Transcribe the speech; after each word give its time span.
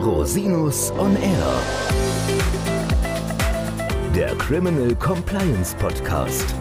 Rosinus 0.00 0.90
on 0.92 1.14
Air. 1.14 1.62
Der 4.14 4.34
Criminal 4.36 4.94
Compliance 4.94 5.76
Podcast. 5.76 6.54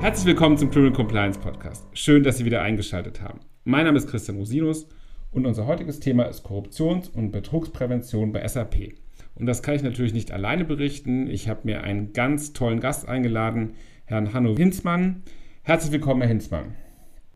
Herzlich 0.00 0.26
willkommen 0.26 0.58
zum 0.58 0.68
Criminal 0.70 0.92
Compliance 0.92 1.38
Podcast. 1.38 1.86
Schön, 1.92 2.24
dass 2.24 2.38
Sie 2.38 2.44
wieder 2.44 2.62
eingeschaltet 2.62 3.20
haben. 3.20 3.38
Mein 3.62 3.84
Name 3.84 3.98
ist 3.98 4.08
Christian 4.08 4.38
Rosinus 4.38 4.88
und 5.30 5.46
unser 5.46 5.68
heutiges 5.68 6.00
Thema 6.00 6.24
ist 6.24 6.44
Korruptions- 6.44 7.08
und 7.08 7.30
Betrugsprävention 7.30 8.32
bei 8.32 8.44
SAP. 8.48 8.94
Und 9.36 9.46
das 9.46 9.62
kann 9.62 9.76
ich 9.76 9.84
natürlich 9.84 10.12
nicht 10.12 10.32
alleine 10.32 10.64
berichten. 10.64 11.30
Ich 11.30 11.48
habe 11.48 11.60
mir 11.62 11.84
einen 11.84 12.12
ganz 12.12 12.52
tollen 12.52 12.80
Gast 12.80 13.08
eingeladen, 13.08 13.74
Herrn 14.08 14.32
Hanno 14.32 14.56
Hinzmann. 14.56 15.22
Herzlich 15.62 15.92
willkommen, 15.92 16.22
Herr 16.22 16.30
Hinzmann. 16.30 16.74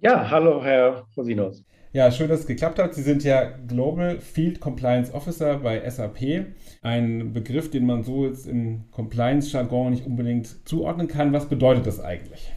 Ja, 0.01 0.31
hallo, 0.31 0.65
Herr 0.65 1.07
Rosinus. 1.15 1.67
Ja, 1.93 2.11
schön, 2.11 2.31
dass 2.31 2.41
es 2.41 2.47
geklappt 2.47 2.79
hat. 2.79 2.95
Sie 2.95 3.03
sind 3.03 3.25
ja 3.25 3.51
Global 3.69 4.19
Field 4.21 4.59
Compliance 4.59 5.12
Officer 5.12 5.59
bei 5.59 5.87
SAP. 5.87 6.47
Ein 6.81 7.35
Begriff, 7.35 7.71
den 7.71 7.85
man 7.85 8.05
so 8.05 8.25
jetzt 8.25 8.47
im 8.47 8.85
Compliance-Jargon 8.91 9.91
nicht 9.91 10.07
unbedingt 10.07 10.67
zuordnen 10.67 11.09
kann. 11.09 11.35
Was 11.35 11.47
bedeutet 11.47 11.87
das 11.87 12.01
eigentlich? 12.01 12.51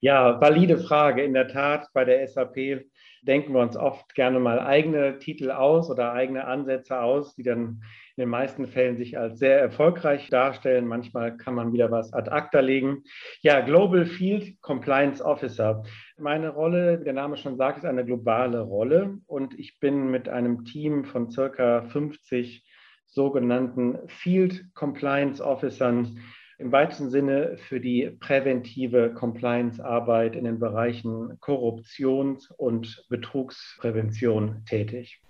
Ja, 0.00 0.40
valide 0.40 0.78
Frage. 0.78 1.22
In 1.22 1.34
der 1.34 1.48
Tat, 1.48 1.88
bei 1.92 2.06
der 2.06 2.26
SAP 2.26 2.86
denken 3.20 3.52
wir 3.52 3.60
uns 3.60 3.76
oft 3.76 4.14
gerne 4.14 4.40
mal 4.40 4.60
eigene 4.60 5.18
Titel 5.18 5.50
aus 5.50 5.90
oder 5.90 6.14
eigene 6.14 6.46
Ansätze 6.46 7.02
aus, 7.02 7.34
die 7.34 7.42
dann 7.42 7.82
in 8.18 8.22
den 8.22 8.30
meisten 8.30 8.66
Fällen 8.66 8.96
sich 8.96 9.16
als 9.16 9.38
sehr 9.38 9.60
erfolgreich 9.60 10.28
darstellen. 10.28 10.88
Manchmal 10.88 11.36
kann 11.36 11.54
man 11.54 11.72
wieder 11.72 11.92
was 11.92 12.12
ad 12.12 12.28
acta 12.32 12.58
legen. 12.58 13.04
Ja, 13.42 13.60
Global 13.60 14.06
Field 14.06 14.60
Compliance 14.60 15.24
Officer. 15.24 15.84
Meine 16.18 16.48
Rolle, 16.48 16.98
wie 16.98 17.04
der 17.04 17.12
Name 17.12 17.36
schon 17.36 17.56
sagt, 17.56 17.78
ist 17.78 17.84
eine 17.84 18.04
globale 18.04 18.60
Rolle 18.60 19.18
und 19.28 19.56
ich 19.56 19.78
bin 19.78 20.10
mit 20.10 20.28
einem 20.28 20.64
Team 20.64 21.04
von 21.04 21.30
circa 21.30 21.82
50 21.82 22.66
sogenannten 23.06 24.00
Field 24.08 24.64
Compliance 24.74 25.40
Officern 25.40 26.18
im 26.58 26.72
weitesten 26.72 27.10
Sinne 27.10 27.56
für 27.56 27.78
die 27.78 28.10
präventive 28.18 29.14
Compliance-Arbeit 29.14 30.34
in 30.34 30.42
den 30.42 30.58
Bereichen 30.58 31.38
Korruptions- 31.38 32.50
und 32.56 33.06
Betrugsprävention 33.08 34.64
tätig. 34.66 35.20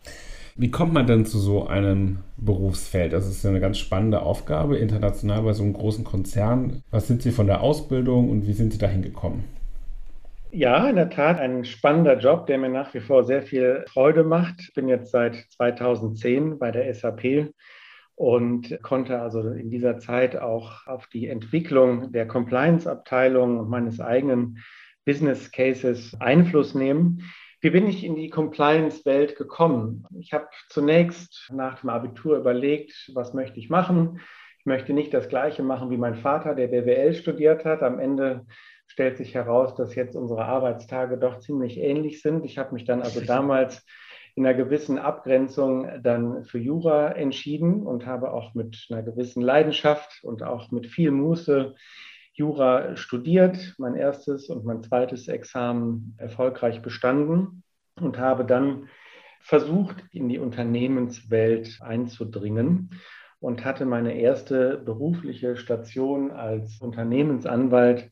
Wie 0.61 0.73
kommt 0.73 0.93
man 0.93 1.07
denn 1.07 1.25
zu 1.25 1.39
so 1.39 1.69
einem 1.69 2.19
Berufsfeld? 2.37 3.13
Das 3.13 3.29
ist 3.29 3.45
ja 3.45 3.51
eine 3.51 3.61
ganz 3.61 3.79
spannende 3.79 4.23
Aufgabe, 4.23 4.77
international 4.77 5.43
bei 5.43 5.53
so 5.53 5.63
einem 5.63 5.73
großen 5.73 6.03
Konzern. 6.03 6.83
Was 6.91 7.07
sind 7.07 7.23
Sie 7.23 7.31
von 7.31 7.47
der 7.47 7.61
Ausbildung 7.61 8.29
und 8.29 8.49
wie 8.49 8.53
sind 8.53 8.73
Sie 8.73 8.79
dahin 8.79 9.03
gekommen? 9.03 9.45
Ja, 10.51 10.89
in 10.89 10.97
der 10.97 11.11
Tat 11.11 11.39
ein 11.39 11.65
spannender 11.65 12.19
Job, 12.19 12.49
der 12.49 12.59
mir 12.59 12.71
nach 12.71 12.93
wie 12.93 12.99
vor 12.99 13.23
sehr 13.23 13.43
viel 13.43 13.85
Freude 13.87 14.25
macht. 14.25 14.57
Ich 14.59 14.75
bin 14.75 14.89
jetzt 14.89 15.13
seit 15.13 15.37
2010 15.51 16.59
bei 16.59 16.73
der 16.73 16.93
SAP 16.93 17.53
und 18.17 18.83
konnte 18.83 19.21
also 19.21 19.43
in 19.53 19.71
dieser 19.71 20.01
Zeit 20.01 20.37
auch 20.37 20.89
auf 20.89 21.07
die 21.07 21.29
Entwicklung 21.29 22.11
der 22.11 22.27
Compliance-Abteilung 22.27 23.61
und 23.61 23.71
meines 23.71 24.01
eigenen 24.01 24.59
Business 25.05 25.53
Cases 25.53 26.17
Einfluss 26.19 26.75
nehmen. 26.75 27.23
Wie 27.61 27.71
bin 27.71 27.89
ich 27.89 28.05
in 28.05 28.15
die 28.15 28.31
Compliance-Welt 28.31 29.35
gekommen? 29.35 30.07
Ich 30.21 30.33
habe 30.33 30.47
zunächst 30.69 31.51
nach 31.53 31.81
dem 31.81 31.91
Abitur 31.91 32.37
überlegt, 32.39 33.11
was 33.15 33.35
möchte 33.35 33.59
ich 33.59 33.69
machen. 33.69 34.21
Ich 34.61 34.67
möchte 34.67 34.93
nicht 34.93 35.13
das 35.13 35.29
Gleiche 35.29 35.65
machen 35.65 35.91
wie 35.91 35.97
mein 35.97 36.15
Vater, 36.15 36.55
der 36.55 36.69
BWL 36.69 37.15
studiert 37.15 37.65
hat. 37.65 37.83
Am 37.83 37.99
Ende 37.99 38.47
stellt 38.87 39.17
sich 39.17 39.35
heraus, 39.35 39.75
dass 39.75 39.97
jetzt 39.97 40.15
unsere 40.15 40.45
Arbeitstage 40.45 41.19
doch 41.19 41.41
ziemlich 41.41 41.79
ähnlich 41.79 42.23
sind. 42.23 42.45
Ich 42.45 42.59
habe 42.59 42.75
mich 42.75 42.85
dann 42.85 43.03
also 43.03 43.21
damals 43.27 43.85
in 44.37 44.47
einer 44.47 44.57
gewissen 44.57 45.01
Abgrenzung 45.01 45.89
dann 46.01 46.45
für 46.45 46.59
Jura 46.59 47.09
entschieden 47.11 47.85
und 47.85 48.07
habe 48.07 48.31
auch 48.31 48.55
mit 48.55 48.87
einer 48.89 49.03
gewissen 49.03 49.43
Leidenschaft 49.43 50.21
und 50.23 50.45
auch 50.45 50.71
mit 50.71 50.87
viel 50.87 51.11
Muße 51.11 51.75
Jura 52.39 52.97
studiert, 52.97 53.75
mein 53.79 53.97
erstes 53.97 54.49
und 54.49 54.65
mein 54.65 54.81
zweites 54.85 55.27
Examen 55.27 56.15
erfolgreich 56.19 56.83
bestanden 56.83 57.65
und 57.97 58.17
habe 58.17 58.45
dann 58.45 58.89
versucht, 59.41 60.05
in 60.13 60.29
die 60.29 60.39
Unternehmenswelt 60.39 61.81
einzudringen 61.81 62.91
und 63.41 63.65
hatte 63.65 63.87
meine 63.87 64.21
erste 64.21 64.79
berufliche 64.79 65.57
Station 65.57 66.31
als 66.31 66.81
Unternehmensanwalt 66.81 68.09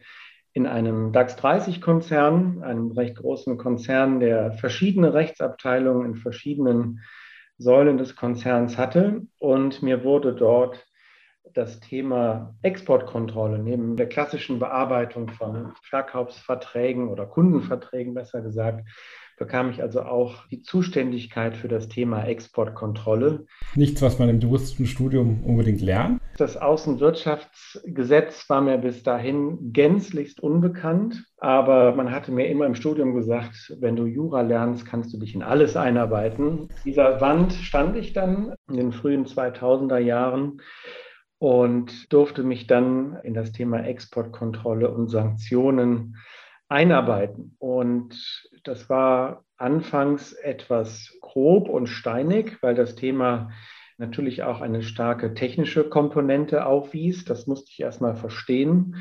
in 0.53 0.67
einem 0.67 1.13
DAX 1.13 1.39
30-Konzern, 1.39 2.65
einem 2.65 2.91
recht 2.91 3.17
großen 3.17 3.57
Konzern, 3.59 4.19
der 4.19 4.55
verschiedene 4.55 5.15
Rechtsabteilungen 5.15 6.05
in 6.05 6.17
verschiedenen 6.17 7.01
Säulen 7.59 7.97
des 7.97 8.17
Konzerns 8.17 8.77
hatte. 8.77 9.23
Und 9.39 9.83
mir 9.83 10.03
wurde 10.03 10.35
dort 10.35 10.85
das 11.55 11.81
Thema 11.81 12.55
Exportkontrolle 12.63 13.59
neben 13.59 13.97
der 13.97 14.09
klassischen 14.09 14.59
Bearbeitung 14.59 15.29
von 15.29 15.73
Verkaufsverträgen 15.83 17.09
oder 17.09 17.27
Kundenverträgen 17.27 18.15
besser 18.15 18.43
gesagt, 18.43 18.85
bekam 19.39 19.71
ich 19.71 19.83
also 19.83 20.03
auch 20.03 20.47
die 20.49 20.63
Zuständigkeit 20.63 21.57
für 21.57 21.69
das 21.69 21.89
Thema 21.89 22.25
Exportkontrolle. 22.25 23.47
Nichts, 23.75 24.01
was 24.01 24.19
man 24.19 24.29
im 24.29 24.41
juristischen 24.41 24.87
Studium 24.87 25.45
unbedingt 25.45 25.83
lernt. 25.83 26.21
Das 26.39 26.57
Außenwirtschaftsgesetz 26.57 28.49
war 28.49 28.61
mir 28.63 28.79
bis 28.79 29.03
dahin 29.03 29.73
gänzlichst 29.73 30.41
unbekannt, 30.41 31.25
aber 31.39 31.95
man 31.95 32.11
hatte 32.11 32.33
mir 32.33 32.49
immer 32.49 32.67
im 32.67 32.75
Studium 32.75 33.15
gesagt, 33.15 33.75
wenn 33.79 33.97
du 33.97 34.07
Jura 34.07 34.41
lernst, 34.41 34.87
kannst 34.87 35.13
du 35.13 35.19
dich 35.19 35.35
in 35.35 35.43
alles 35.43 35.77
einarbeiten. 35.77 36.69
Dieser 36.85 37.21
Wand 37.21 37.53
stand 37.53 37.97
ich 37.97 38.13
dann 38.13 38.55
in 38.69 38.77
den 38.77 38.93
frühen 38.93 39.27
2000er 39.27 39.99
Jahren 39.99 40.63
und 41.39 42.13
durfte 42.13 42.43
mich 42.43 42.67
dann 42.67 43.19
in 43.23 43.35
das 43.35 43.53
Thema 43.53 43.81
Exportkontrolle 43.81 44.91
und 44.91 45.09
Sanktionen 45.09 46.17
einarbeiten. 46.69 47.57
Und 47.59 48.49
das 48.65 48.89
war 48.89 49.45
anfangs 49.57 50.33
etwas 50.33 51.17
grob 51.21 51.69
und 51.69 51.89
steinig, 51.89 52.59
weil 52.63 52.75
das 52.75 52.95
Thema 52.97 53.51
natürlich 53.99 54.43
auch 54.43 54.61
eine 54.61 54.83
starke 54.83 55.35
technische 55.35 55.89
Komponente 55.89 56.67
aufwies. 56.67 57.25
Das 57.25 57.47
musste 57.47 57.71
ich 57.71 57.81
erstmal 57.81 58.15
verstehen. 58.15 58.97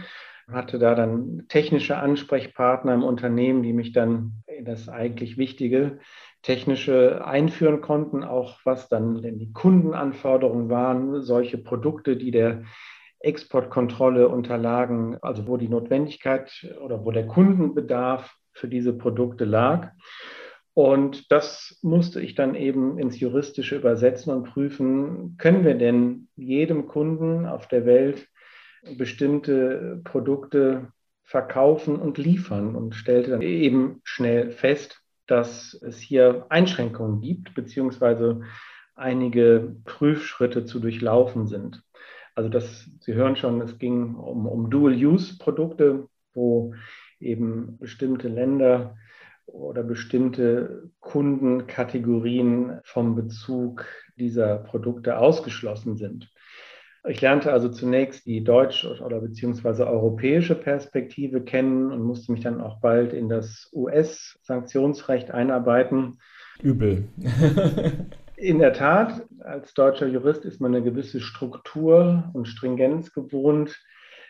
Hatte 0.47 0.77
da 0.77 0.93
dann 0.93 1.45
technische 1.47 1.97
Ansprechpartner 1.97 2.93
im 2.93 3.03
Unternehmen, 3.03 3.63
die 3.63 3.73
mich 3.73 3.93
dann 3.93 4.43
in 4.45 4.63
das 4.63 4.87
eigentlich 4.87 5.37
Wichtige 5.37 5.99
technische 6.45 7.25
einführen 7.25 7.81
konnten, 7.81 8.23
auch 8.23 8.59
was 8.65 8.87
dann 8.87 9.23
denn 9.23 9.39
die 9.39 9.51
Kundenanforderungen 9.51 10.69
waren, 10.69 11.23
solche 11.23 11.57
Produkte, 11.57 12.17
die 12.17 12.29
der 12.29 12.61
Exportkontrolle 13.19 14.29
unterlagen, 14.29 15.17
also 15.23 15.47
wo 15.47 15.57
die 15.57 15.67
Notwendigkeit 15.67 16.51
oder 16.83 17.03
wo 17.03 17.09
der 17.09 17.25
Kundenbedarf 17.25 18.35
für 18.53 18.67
diese 18.67 18.93
Produkte 18.93 19.43
lag. 19.43 19.91
Und 20.75 21.31
das 21.31 21.79
musste 21.81 22.21
ich 22.21 22.35
dann 22.35 22.53
eben 22.53 22.99
ins 22.99 23.19
Juristische 23.19 23.77
übersetzen 23.77 24.31
und 24.31 24.43
prüfen, 24.43 25.37
können 25.39 25.65
wir 25.65 25.73
denn 25.73 26.27
jedem 26.35 26.85
Kunden 26.85 27.47
auf 27.47 27.67
der 27.67 27.87
Welt 27.87 28.27
bestimmte 28.99 29.99
Produkte 30.03 30.89
verkaufen 31.23 31.95
und 31.95 32.19
liefern 32.19 32.75
und 32.75 32.93
stellte 32.93 33.31
dann 33.31 33.41
eben 33.41 34.01
schnell 34.03 34.51
fest, 34.51 35.01
dass 35.27 35.73
es 35.73 35.99
hier 35.99 36.45
Einschränkungen 36.49 37.21
gibt, 37.21 37.53
beziehungsweise 37.55 38.41
einige 38.95 39.75
Prüfschritte 39.85 40.65
zu 40.65 40.79
durchlaufen 40.79 41.47
sind. 41.47 41.83
Also 42.35 42.49
das, 42.49 42.89
Sie 42.99 43.13
hören 43.13 43.35
schon, 43.35 43.61
es 43.61 43.77
ging 43.79 44.15
um, 44.15 44.45
um 44.45 44.69
Dual-Use-Produkte, 44.69 46.07
wo 46.33 46.73
eben 47.19 47.77
bestimmte 47.77 48.27
Länder 48.27 48.97
oder 49.45 49.83
bestimmte 49.83 50.91
Kundenkategorien 50.99 52.79
vom 52.83 53.15
Bezug 53.15 53.85
dieser 54.17 54.57
Produkte 54.57 55.17
ausgeschlossen 55.17 55.97
sind. 55.97 56.29
Ich 57.07 57.21
lernte 57.21 57.51
also 57.51 57.69
zunächst 57.69 58.25
die 58.25 58.43
deutsche 58.43 58.99
oder 59.03 59.19
beziehungsweise 59.19 59.87
europäische 59.87 60.55
Perspektive 60.55 61.41
kennen 61.41 61.91
und 61.91 62.01
musste 62.01 62.31
mich 62.31 62.41
dann 62.41 62.61
auch 62.61 62.79
bald 62.79 63.13
in 63.13 63.29
das 63.29 63.69
US-Sanktionsrecht 63.73 65.31
einarbeiten. 65.31 66.19
Übel. 66.61 67.07
in 68.37 68.59
der 68.59 68.73
Tat, 68.73 69.25
als 69.39 69.73
deutscher 69.73 70.07
Jurist 70.07 70.45
ist 70.45 70.59
man 70.59 70.73
eine 70.73 70.83
gewisse 70.83 71.21
Struktur 71.21 72.29
und 72.33 72.47
Stringenz 72.47 73.13
gewohnt. 73.13 73.79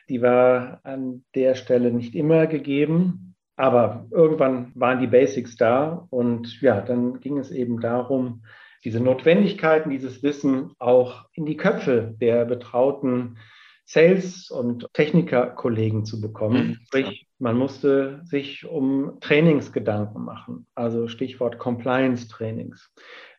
Die 0.09 0.21
war 0.21 0.81
an 0.83 1.23
der 1.33 1.55
Stelle 1.55 1.91
nicht 1.91 2.13
immer 2.13 2.45
gegeben, 2.47 3.35
aber 3.55 4.05
irgendwann 4.11 4.71
waren 4.75 4.99
die 4.99 5.07
Basics 5.07 5.55
da 5.55 6.07
und 6.09 6.61
ja, 6.61 6.81
dann 6.81 7.19
ging 7.21 7.37
es 7.37 7.51
eben 7.51 7.79
darum, 7.79 8.43
diese 8.85 8.99
Notwendigkeiten, 8.99 9.89
dieses 9.89 10.23
Wissen 10.23 10.71
auch 10.79 11.25
in 11.33 11.45
die 11.45 11.57
Köpfe 11.57 12.15
der 12.21 12.45
betrauten 12.45 13.37
Sales- 13.83 14.49
und 14.49 14.87
Technikerkollegen 14.93 16.05
zu 16.05 16.21
bekommen. 16.21 16.67
Mhm. 16.67 16.77
Sprich, 16.85 17.27
Man 17.37 17.57
musste 17.57 18.21
sich 18.23 18.65
um 18.65 19.17
Trainingsgedanken 19.19 20.23
machen, 20.23 20.67
also 20.73 21.07
Stichwort 21.07 21.59
Compliance-Trainings. 21.59 22.93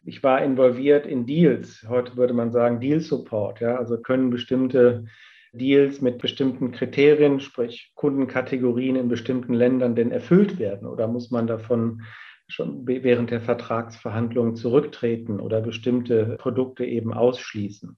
Ich 0.05 0.23
war 0.23 0.43
involviert 0.43 1.07
in 1.07 1.27
Deals, 1.27 1.85
heute 1.89 2.17
würde 2.17 2.35
man 2.35 2.53
sagen 2.53 2.79
Deal 2.79 3.01
Support, 3.01 3.61
ja, 3.61 3.77
also 3.77 3.99
können 3.99 4.31
bestimmte 4.31 5.07
Deals 5.53 6.01
mit 6.01 6.19
bestimmten 6.19 6.73
Kriterien, 6.73 7.41
sprich 7.41 7.93
Kundenkategorien 7.95 8.97
in 8.97 9.09
bestimmten 9.09 9.55
Ländern 9.55 9.95
denn 9.95 10.13
erfüllt 10.13 10.59
werden 10.59 10.87
oder 10.87 11.09
muss 11.09 11.31
man 11.31 11.47
davon 11.47 12.03
schon 12.49 12.87
während 12.87 13.31
der 13.31 13.41
Vertragsverhandlungen 13.41 14.57
zurücktreten 14.57 15.41
oder 15.41 15.61
bestimmte 15.61 16.37
Produkte 16.39 16.85
eben 16.85 17.13
ausschließen. 17.13 17.97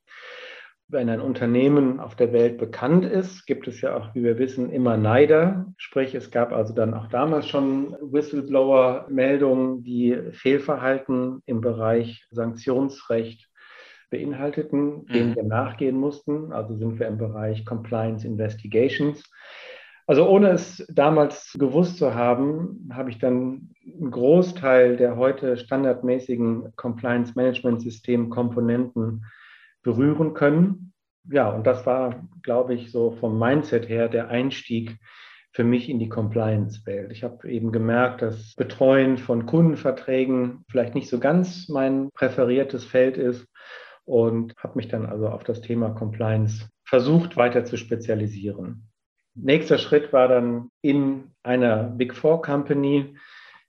Wenn 0.90 1.10
ein 1.10 1.20
Unternehmen 1.20 2.00
auf 2.00 2.16
der 2.16 2.32
Welt 2.32 2.56
bekannt 2.56 3.04
ist, 3.04 3.44
gibt 3.44 3.68
es 3.68 3.82
ja 3.82 3.94
auch, 3.94 4.14
wie 4.14 4.24
wir 4.24 4.38
wissen, 4.38 4.70
immer 4.70 4.96
Neider. 4.96 5.66
Sprich, 5.76 6.14
es 6.14 6.30
gab 6.30 6.50
also 6.50 6.72
dann 6.72 6.94
auch 6.94 7.08
damals 7.08 7.46
schon 7.46 7.94
Whistleblower-Meldungen, 8.00 9.82
die 9.82 10.18
Fehlverhalten 10.32 11.42
im 11.44 11.60
Bereich 11.60 12.26
Sanktionsrecht 12.30 13.50
beinhalteten, 14.10 15.04
denen 15.06 15.30
mhm. 15.30 15.36
wir 15.36 15.44
nachgehen 15.44 15.96
mussten. 15.96 16.52
Also 16.52 16.74
sind 16.76 16.98
wir 16.98 17.06
im 17.06 17.18
Bereich 17.18 17.66
Compliance 17.66 18.26
Investigations. 18.26 19.22
Also 20.08 20.26
ohne 20.26 20.48
es 20.52 20.82
damals 20.88 21.52
gewusst 21.58 21.98
zu 21.98 22.14
haben, 22.14 22.88
habe 22.94 23.10
ich 23.10 23.18
dann 23.18 23.74
einen 23.84 24.10
Großteil 24.10 24.96
der 24.96 25.16
heute 25.16 25.58
standardmäßigen 25.58 26.74
Compliance 26.76 27.34
Management 27.36 27.82
System 27.82 28.30
Komponenten 28.30 29.26
berühren 29.82 30.32
können. 30.32 30.94
Ja, 31.30 31.50
und 31.50 31.66
das 31.66 31.84
war, 31.84 32.26
glaube 32.42 32.72
ich, 32.72 32.90
so 32.90 33.10
vom 33.10 33.38
Mindset 33.38 33.90
her 33.90 34.08
der 34.08 34.28
Einstieg 34.28 34.96
für 35.52 35.64
mich 35.64 35.90
in 35.90 35.98
die 35.98 36.08
Compliance-Welt. 36.08 37.12
Ich 37.12 37.22
habe 37.22 37.46
eben 37.50 37.70
gemerkt, 37.70 38.22
dass 38.22 38.54
Betreuen 38.54 39.18
von 39.18 39.44
Kundenverträgen 39.44 40.64
vielleicht 40.70 40.94
nicht 40.94 41.10
so 41.10 41.20
ganz 41.20 41.68
mein 41.68 42.08
präferiertes 42.14 42.86
Feld 42.86 43.18
ist 43.18 43.46
und 44.06 44.54
habe 44.56 44.76
mich 44.76 44.88
dann 44.88 45.04
also 45.04 45.28
auf 45.28 45.44
das 45.44 45.60
Thema 45.60 45.90
Compliance 45.90 46.66
versucht 46.86 47.36
weiter 47.36 47.66
zu 47.66 47.76
spezialisieren. 47.76 48.87
Nächster 49.34 49.78
Schritt 49.78 50.12
war 50.12 50.28
dann 50.28 50.70
in 50.82 51.30
einer 51.42 51.84
Big 51.84 52.14
Four 52.14 52.42
Company 52.42 53.16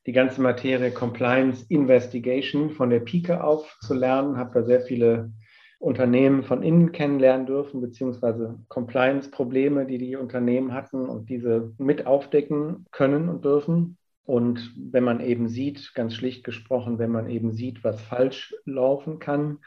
die 0.06 0.12
ganze 0.12 0.42
Materie 0.42 0.92
Compliance 0.92 1.66
Investigation 1.70 2.72
von 2.72 2.90
der 2.90 3.02
Pike 3.02 3.44
auf 3.44 3.78
zu 3.82 3.94
lernen, 3.94 4.38
habe 4.38 4.62
da 4.62 4.66
sehr 4.66 4.82
viele 4.82 5.32
Unternehmen 5.80 6.44
von 6.44 6.64
innen 6.64 6.92
kennenlernen 6.92 7.46
dürfen, 7.46 7.80
beziehungsweise 7.80 8.60
Compliance-Probleme, 8.68 9.86
die 9.86 9.98
die 9.98 10.16
Unternehmen 10.16 10.74
hatten 10.74 11.08
und 11.08 11.30
diese 11.30 11.74
mit 11.78 12.06
aufdecken 12.06 12.86
können 12.92 13.30
und 13.30 13.46
dürfen. 13.46 13.98
Und 14.24 14.74
wenn 14.76 15.04
man 15.04 15.22
eben 15.22 15.48
sieht, 15.48 15.94
ganz 15.96 16.16
schlicht 16.16 16.44
gesprochen, 16.44 17.00
wenn 17.00 17.12
man 17.12 17.30
eben 17.30 17.52
sieht, 17.54 17.84
was 17.84 18.02
falsch 18.02 18.54
laufen 18.66 19.20
kann, 19.20 19.60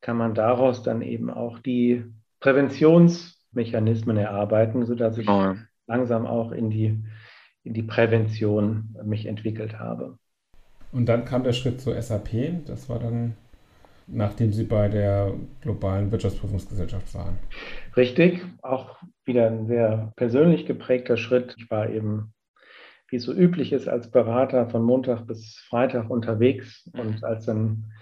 kann 0.00 0.16
man 0.16 0.34
daraus 0.34 0.82
dann 0.82 1.00
eben 1.02 1.30
auch 1.30 1.58
die 1.58 2.04
Präventions- 2.40 3.35
Mechanismen 3.56 4.16
erarbeiten, 4.16 4.86
sodass 4.86 5.18
ich 5.18 5.28
oh. 5.28 5.54
langsam 5.88 6.26
auch 6.26 6.52
in 6.52 6.70
die, 6.70 7.02
in 7.64 7.74
die 7.74 7.82
Prävention 7.82 8.94
mich 9.04 9.26
entwickelt 9.26 9.80
habe. 9.80 10.18
Und 10.92 11.06
dann 11.06 11.24
kam 11.24 11.42
der 11.42 11.52
Schritt 11.52 11.80
zur 11.80 12.00
SAP. 12.00 12.64
Das 12.66 12.88
war 12.88 13.00
dann, 13.00 13.34
nachdem 14.06 14.52
Sie 14.52 14.64
bei 14.64 14.88
der 14.88 15.34
globalen 15.60 16.12
Wirtschaftsprüfungsgesellschaft 16.12 17.12
waren. 17.14 17.38
Richtig, 17.96 18.44
auch 18.62 18.98
wieder 19.24 19.48
ein 19.48 19.66
sehr 19.66 20.12
persönlich 20.16 20.66
geprägter 20.66 21.16
Schritt. 21.16 21.56
Ich 21.58 21.70
war 21.70 21.90
eben, 21.90 22.32
wie 23.08 23.16
es 23.16 23.24
so 23.24 23.32
üblich 23.32 23.72
ist, 23.72 23.88
als 23.88 24.10
Berater 24.10 24.70
von 24.70 24.82
Montag 24.82 25.26
bis 25.26 25.56
Freitag 25.68 26.08
unterwegs. 26.08 26.88
Und 26.92 27.24
als 27.24 27.46
dann 27.46 27.92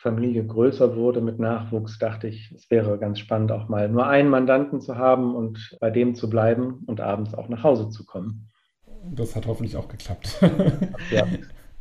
Familie 0.00 0.46
größer 0.46 0.96
wurde 0.96 1.20
mit 1.20 1.38
Nachwuchs, 1.38 1.98
dachte 1.98 2.26
ich, 2.26 2.50
es 2.52 2.70
wäre 2.70 2.98
ganz 2.98 3.18
spannend, 3.18 3.52
auch 3.52 3.68
mal 3.68 3.88
nur 3.88 4.06
einen 4.06 4.30
Mandanten 4.30 4.80
zu 4.80 4.96
haben 4.96 5.34
und 5.34 5.76
bei 5.78 5.90
dem 5.90 6.14
zu 6.14 6.30
bleiben 6.30 6.84
und 6.86 7.02
abends 7.02 7.34
auch 7.34 7.50
nach 7.50 7.62
Hause 7.62 7.90
zu 7.90 8.06
kommen. 8.06 8.48
Das 9.12 9.36
hat 9.36 9.46
hoffentlich 9.46 9.76
auch 9.76 9.88
geklappt. 9.88 10.40
ja. 11.10 11.26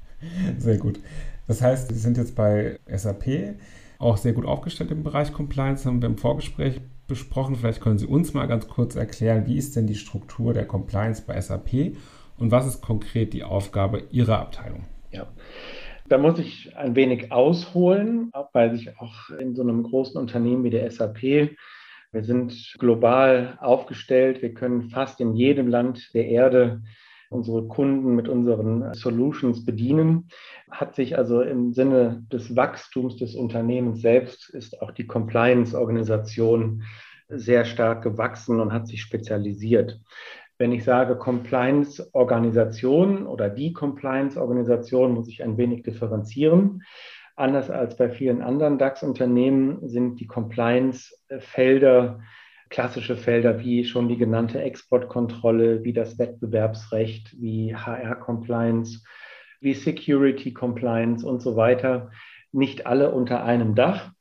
Sehr 0.57 0.77
gut. 0.77 0.99
Das 1.47 1.61
heißt, 1.61 1.89
Sie 1.89 1.95
sind 1.95 2.17
jetzt 2.17 2.35
bei 2.35 2.77
SAP 2.93 3.55
auch 3.99 4.17
sehr 4.17 4.33
gut 4.33 4.45
aufgestellt 4.45 4.91
im 4.91 5.03
Bereich 5.03 5.31
Compliance, 5.31 5.85
haben 5.85 6.01
wir 6.01 6.09
im 6.09 6.17
Vorgespräch 6.17 6.81
besprochen. 7.07 7.55
Vielleicht 7.55 7.81
können 7.81 7.97
Sie 7.97 8.05
uns 8.05 8.33
mal 8.33 8.47
ganz 8.47 8.67
kurz 8.67 8.95
erklären, 8.95 9.45
wie 9.45 9.57
ist 9.57 9.75
denn 9.77 9.87
die 9.87 9.95
Struktur 9.95 10.53
der 10.53 10.65
Compliance 10.65 11.23
bei 11.25 11.39
SAP 11.39 11.95
und 12.37 12.51
was 12.51 12.67
ist 12.67 12.81
konkret 12.81 13.33
die 13.33 13.43
Aufgabe 13.43 14.03
Ihrer 14.11 14.39
Abteilung? 14.39 14.85
Ja. 15.11 15.27
Da 16.09 16.17
muss 16.17 16.39
ich 16.39 16.75
ein 16.75 16.95
wenig 16.95 17.31
ausholen, 17.31 18.31
weil 18.51 18.75
sich 18.75 18.97
auch 18.97 19.29
in 19.29 19.53
so 19.53 19.61
einem 19.61 19.83
großen 19.83 20.19
Unternehmen 20.19 20.63
wie 20.63 20.71
der 20.71 20.89
SAP, 20.89 21.21
wir 21.21 22.23
sind 22.23 22.75
global 22.79 23.59
aufgestellt, 23.61 24.41
wir 24.41 24.55
können 24.55 24.89
fast 24.89 25.21
in 25.21 25.35
jedem 25.35 25.67
Land 25.67 26.11
der 26.15 26.25
Erde 26.25 26.81
unsere 27.29 27.67
Kunden 27.67 28.15
mit 28.15 28.27
unseren 28.27 28.91
Solutions 28.95 29.63
bedienen. 29.63 30.29
Hat 30.71 30.95
sich 30.95 31.15
also 31.15 31.43
im 31.43 31.73
Sinne 31.73 32.25
des 32.31 32.55
Wachstums 32.55 33.17
des 33.17 33.35
Unternehmens 33.35 34.01
selbst 34.01 34.49
ist 34.49 34.81
auch 34.81 34.89
die 34.89 35.05
Compliance-Organisation 35.05 36.81
sehr 37.27 37.65
stark 37.65 38.01
gewachsen 38.01 38.59
und 38.59 38.73
hat 38.73 38.87
sich 38.87 39.03
spezialisiert. 39.03 39.99
Wenn 40.61 40.73
ich 40.73 40.83
sage 40.83 41.15
Compliance-Organisation 41.15 43.25
oder 43.25 43.49
die 43.49 43.71
Compliance-Organisation, 43.71 45.13
muss 45.13 45.29
ich 45.29 45.41
ein 45.41 45.57
wenig 45.57 45.83
differenzieren. 45.83 46.83
Anders 47.37 47.69
als 47.69 47.95
bei 47.95 48.09
vielen 48.09 48.41
anderen 48.41 48.77
DAX-Unternehmen 48.77 49.87
sind 49.87 50.19
die 50.19 50.27
Compliance-Felder 50.27 52.19
klassische 52.69 53.15
Felder 53.15 53.61
wie 53.61 53.85
schon 53.85 54.09
die 54.09 54.17
genannte 54.17 54.61
Exportkontrolle, 54.61 55.85
wie 55.85 55.93
das 55.93 56.19
Wettbewerbsrecht, 56.19 57.39
wie 57.39 57.73
HR-Compliance, 57.73 59.01
wie 59.61 59.73
Security 59.73 60.53
Compliance 60.53 61.25
und 61.25 61.41
so 61.41 61.55
weiter, 61.55 62.11
nicht 62.51 62.85
alle 62.85 63.11
unter 63.11 63.45
einem 63.45 63.75
Dach, 63.75 64.11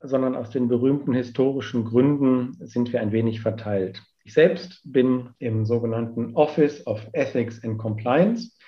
sondern 0.00 0.34
aus 0.34 0.50
den 0.50 0.66
berühmten 0.66 1.14
historischen 1.14 1.84
Gründen 1.84 2.56
sind 2.58 2.92
wir 2.92 3.00
ein 3.00 3.12
wenig 3.12 3.40
verteilt. 3.40 4.02
Ich 4.26 4.34
selbst 4.34 4.80
bin 4.84 5.30
im 5.38 5.64
sogenannten 5.64 6.34
Office 6.34 6.84
of 6.84 7.00
Ethics 7.12 7.62
and 7.62 7.78
Compliance. 7.78 8.58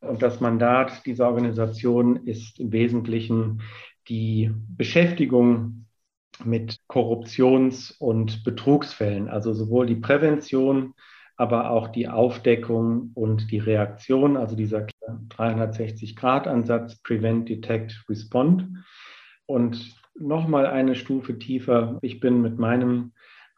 Und 0.00 0.22
das 0.22 0.40
Mandat 0.40 1.04
dieser 1.04 1.26
Organisation 1.26 2.28
ist 2.28 2.60
im 2.60 2.70
Wesentlichen 2.70 3.60
die 4.06 4.52
Beschäftigung 4.76 5.86
mit 6.44 6.78
Korruptions- 6.88 7.92
und 7.98 8.44
Betrugsfällen, 8.44 9.28
also 9.28 9.52
sowohl 9.52 9.86
die 9.86 9.96
Prävention, 9.96 10.94
aber 11.36 11.72
auch 11.72 11.88
die 11.88 12.06
Aufdeckung 12.06 13.10
und 13.14 13.50
die 13.50 13.58
Reaktion, 13.58 14.36
also 14.36 14.54
dieser 14.54 14.86
360-Grad-Ansatz 15.30 17.02
Prevent, 17.02 17.48
Detect, 17.48 18.04
Respond. 18.08 18.68
Und 19.46 19.92
nochmal 20.16 20.66
eine 20.66 20.94
Stufe 20.94 21.36
tiefer, 21.36 21.98
ich 22.00 22.20
bin 22.20 22.42
mit 22.42 22.60
meinem 22.60 23.10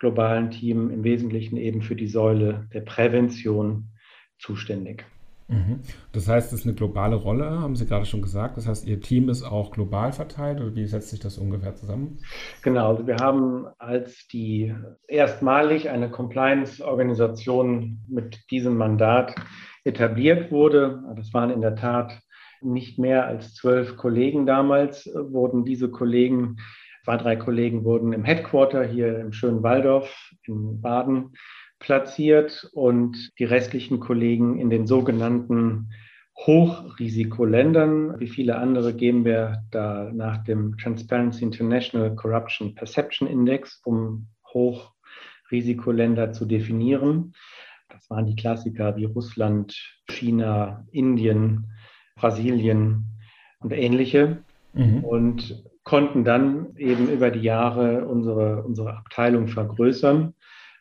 globalen 0.03 0.51
Team 0.51 0.91
im 0.91 1.05
Wesentlichen 1.05 1.57
eben 1.57 1.81
für 1.81 1.95
die 1.95 2.09
Säule 2.09 2.67
der 2.75 2.81
Prävention 2.81 3.93
zuständig. 4.37 5.05
Mhm. 5.47 5.79
Das 6.11 6.27
heißt, 6.27 6.53
es 6.53 6.61
ist 6.61 6.67
eine 6.67 6.75
globale 6.75 7.15
Rolle, 7.15 7.61
haben 7.61 7.77
Sie 7.77 7.87
gerade 7.87 8.05
schon 8.05 8.21
gesagt. 8.21 8.57
Das 8.57 8.67
heißt, 8.67 8.85
Ihr 8.85 9.01
Team 9.01 9.29
ist 9.29 9.45
auch 9.45 9.71
global 9.71 10.13
verteilt 10.13 10.61
oder 10.61 10.75
wie 10.75 10.87
setzt 10.87 11.11
sich 11.11 11.21
das 11.21 11.39
ungefähr 11.39 11.77
zusammen? 11.77 12.19
Genau, 12.63 12.89
also 12.89 13.07
wir 13.07 13.19
haben 13.21 13.67
als 13.79 14.27
die 14.27 14.75
erstmalig 15.07 15.89
eine 15.89 16.11
Compliance-Organisation 16.11 18.01
mit 18.09 18.51
diesem 18.51 18.77
Mandat 18.77 19.37
etabliert 19.85 20.51
wurde, 20.51 21.01
das 21.15 21.33
waren 21.33 21.51
in 21.51 21.61
der 21.61 21.77
Tat 21.77 22.19
nicht 22.61 22.99
mehr 22.99 23.27
als 23.27 23.55
zwölf 23.55 23.97
Kollegen 23.97 24.47
damals, 24.47 25.09
wurden 25.15 25.65
diese 25.65 25.91
Kollegen 25.91 26.57
Zwei, 27.05 27.17
drei 27.17 27.35
Kollegen 27.35 27.85
wurden 27.85 28.13
im 28.13 28.23
Headquarter 28.23 28.85
hier 28.85 29.19
im 29.19 29.33
schönen 29.33 29.65
Waldorf 29.65 30.33
in 30.45 30.81
Baden 30.81 31.33
platziert 31.81 32.71
und 32.75 33.33
die 33.41 33.45
restlichen 33.45 33.99
Kollegen 33.99 34.61
in 34.61 34.71
den 34.71 34.87
sogenannten 34.87 35.91
Hochrisikoländern. 36.37 38.21
Wie 38.21 38.29
viele 38.29 38.57
andere 38.57 38.95
gehen 38.95 39.25
wir 39.25 39.65
da 39.73 40.13
nach 40.13 40.45
dem 40.45 40.79
Transparency 40.79 41.43
International 41.45 42.15
Corruption 42.15 42.77
Perception 42.77 43.29
Index, 43.29 43.81
um 43.85 44.29
Hochrisikoländer 44.55 46.33
zu 46.33 46.47
definieren. 46.47 47.33
Das 47.89 48.09
waren 48.11 48.27
die 48.27 48.37
Klassiker 48.37 48.95
wie 48.95 49.07
Russland, 49.07 49.77
China, 50.09 50.87
Indien, 50.93 51.67
Brasilien 52.15 53.07
und 53.59 53.73
ähnliche. 53.73 54.45
Mhm. 54.73 55.03
Und 55.05 55.65
konnten 55.85 56.25
dann 56.25 56.77
eben 56.77 57.09
über 57.09 57.31
die 57.31 57.43
Jahre 57.43 58.07
unsere, 58.07 58.63
unsere 58.63 58.97
Abteilung 58.97 59.49
vergrößern. 59.49 60.35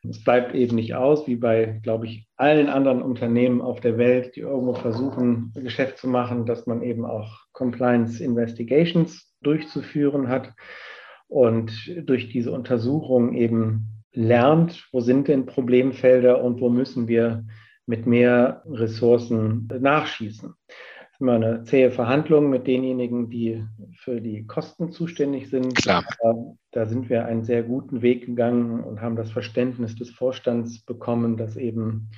Es 0.07 0.23
bleibt 0.23 0.55
eben 0.55 0.75
nicht 0.75 0.95
aus, 0.95 1.27
wie 1.27 1.35
bei, 1.35 1.79
glaube 1.83 2.07
ich, 2.07 2.27
allen 2.35 2.69
anderen 2.69 3.03
Unternehmen 3.03 3.61
auf 3.61 3.81
der 3.81 3.97
Welt, 3.97 4.35
die 4.35 4.41
irgendwo 4.41 4.73
versuchen, 4.73 5.53
Geschäft 5.53 5.99
zu 5.99 6.07
machen, 6.07 6.45
dass 6.45 6.65
man 6.65 6.81
eben 6.81 7.05
auch 7.05 7.41
Compliance 7.51 8.23
Investigations 8.23 9.31
durchzuführen 9.41 10.27
hat 10.27 10.53
und 11.27 11.71
durch 12.03 12.29
diese 12.29 12.51
Untersuchung 12.51 13.33
eben 13.33 14.03
lernt, 14.11 14.87
wo 14.91 15.01
sind 15.01 15.27
denn 15.27 15.45
Problemfelder 15.45 16.43
und 16.43 16.61
wo 16.61 16.69
müssen 16.69 17.07
wir 17.07 17.45
mit 17.85 18.05
mehr 18.07 18.63
Ressourcen 18.65 19.67
nachschießen 19.79 20.55
immer 21.21 21.33
eine 21.33 21.63
zähe 21.63 21.91
Verhandlung 21.91 22.49
mit 22.49 22.67
denjenigen, 22.67 23.29
die 23.29 23.63
für 23.99 24.19
die 24.19 24.45
Kosten 24.47 24.91
zuständig 24.91 25.49
sind. 25.49 25.75
Klar. 25.75 26.03
Aber 26.19 26.55
da 26.71 26.87
sind 26.87 27.09
wir 27.09 27.25
einen 27.25 27.43
sehr 27.43 27.63
guten 27.63 28.01
Weg 28.01 28.25
gegangen 28.25 28.83
und 28.83 29.01
haben 29.01 29.15
das 29.15 29.31
Verständnis 29.31 29.95
des 29.95 30.09
Vorstands 30.09 30.83
bekommen, 30.83 31.37
dass 31.37 31.55
eben 31.55 32.09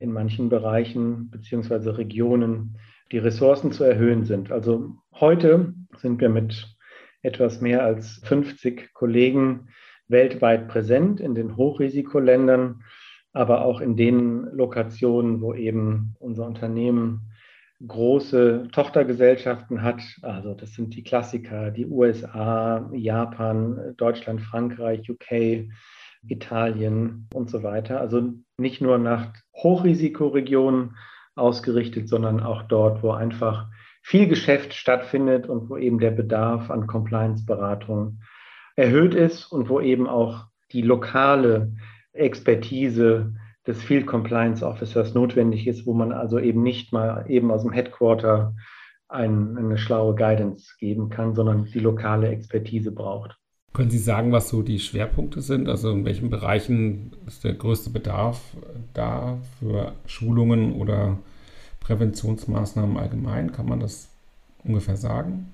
in 0.00 0.12
manchen 0.12 0.48
Bereichen 0.48 1.30
bzw. 1.30 1.90
Regionen 1.90 2.76
die 3.12 3.18
Ressourcen 3.18 3.70
zu 3.72 3.84
erhöhen 3.84 4.24
sind. 4.24 4.50
Also 4.50 4.96
heute 5.12 5.74
sind 5.98 6.20
wir 6.20 6.28
mit 6.28 6.76
etwas 7.22 7.60
mehr 7.60 7.84
als 7.84 8.20
50 8.24 8.92
Kollegen 8.94 9.68
weltweit 10.08 10.68
präsent 10.68 11.20
in 11.20 11.34
den 11.34 11.56
Hochrisikoländern, 11.56 12.82
aber 13.32 13.64
auch 13.64 13.80
in 13.80 13.96
den 13.96 14.44
Lokationen, 14.52 15.40
wo 15.40 15.54
eben 15.54 16.16
unser 16.18 16.46
Unternehmen 16.46 17.29
große 17.86 18.68
Tochtergesellschaften 18.72 19.82
hat. 19.82 20.02
Also 20.22 20.54
das 20.54 20.74
sind 20.74 20.94
die 20.94 21.02
Klassiker, 21.02 21.70
die 21.70 21.86
USA, 21.86 22.90
Japan, 22.92 23.94
Deutschland, 23.96 24.42
Frankreich, 24.42 25.08
UK, 25.08 25.68
Italien 26.26 27.28
und 27.32 27.50
so 27.50 27.62
weiter. 27.62 28.00
Also 28.00 28.34
nicht 28.58 28.80
nur 28.80 28.98
nach 28.98 29.32
Hochrisikoregionen 29.56 30.96
ausgerichtet, 31.34 32.08
sondern 32.08 32.40
auch 32.40 32.64
dort, 32.64 33.02
wo 33.02 33.12
einfach 33.12 33.68
viel 34.02 34.28
Geschäft 34.28 34.74
stattfindet 34.74 35.48
und 35.48 35.70
wo 35.70 35.76
eben 35.76 35.98
der 35.98 36.10
Bedarf 36.10 36.70
an 36.70 36.86
Compliance-Beratung 36.86 38.20
erhöht 38.76 39.14
ist 39.14 39.46
und 39.46 39.68
wo 39.68 39.80
eben 39.80 40.06
auch 40.06 40.46
die 40.72 40.82
lokale 40.82 41.72
Expertise 42.12 43.34
des 43.66 43.82
Field 43.82 44.06
Compliance 44.06 44.64
Officers 44.64 45.14
notwendig 45.14 45.66
ist, 45.66 45.86
wo 45.86 45.92
man 45.92 46.12
also 46.12 46.38
eben 46.38 46.62
nicht 46.62 46.92
mal 46.92 47.24
eben 47.28 47.50
aus 47.50 47.62
dem 47.62 47.72
Headquarter 47.72 48.54
ein, 49.08 49.56
eine 49.58 49.76
schlaue 49.76 50.14
Guidance 50.14 50.74
geben 50.78 51.10
kann, 51.10 51.34
sondern 51.34 51.66
die 51.66 51.80
lokale 51.80 52.28
Expertise 52.28 52.92
braucht. 52.92 53.36
Können 53.72 53.90
Sie 53.90 53.98
sagen, 53.98 54.32
was 54.32 54.48
so 54.48 54.62
die 54.62 54.80
Schwerpunkte 54.80 55.42
sind? 55.42 55.68
Also 55.68 55.90
in 55.90 56.04
welchen 56.04 56.30
Bereichen 56.30 57.12
ist 57.26 57.44
der 57.44 57.54
größte 57.54 57.90
Bedarf 57.90 58.40
da 58.94 59.38
für 59.58 59.92
Schulungen 60.06 60.72
oder 60.72 61.18
Präventionsmaßnahmen 61.80 62.96
allgemein? 62.96 63.52
Kann 63.52 63.66
man 63.66 63.78
das 63.78 64.08
ungefähr 64.64 64.96
sagen? 64.96 65.52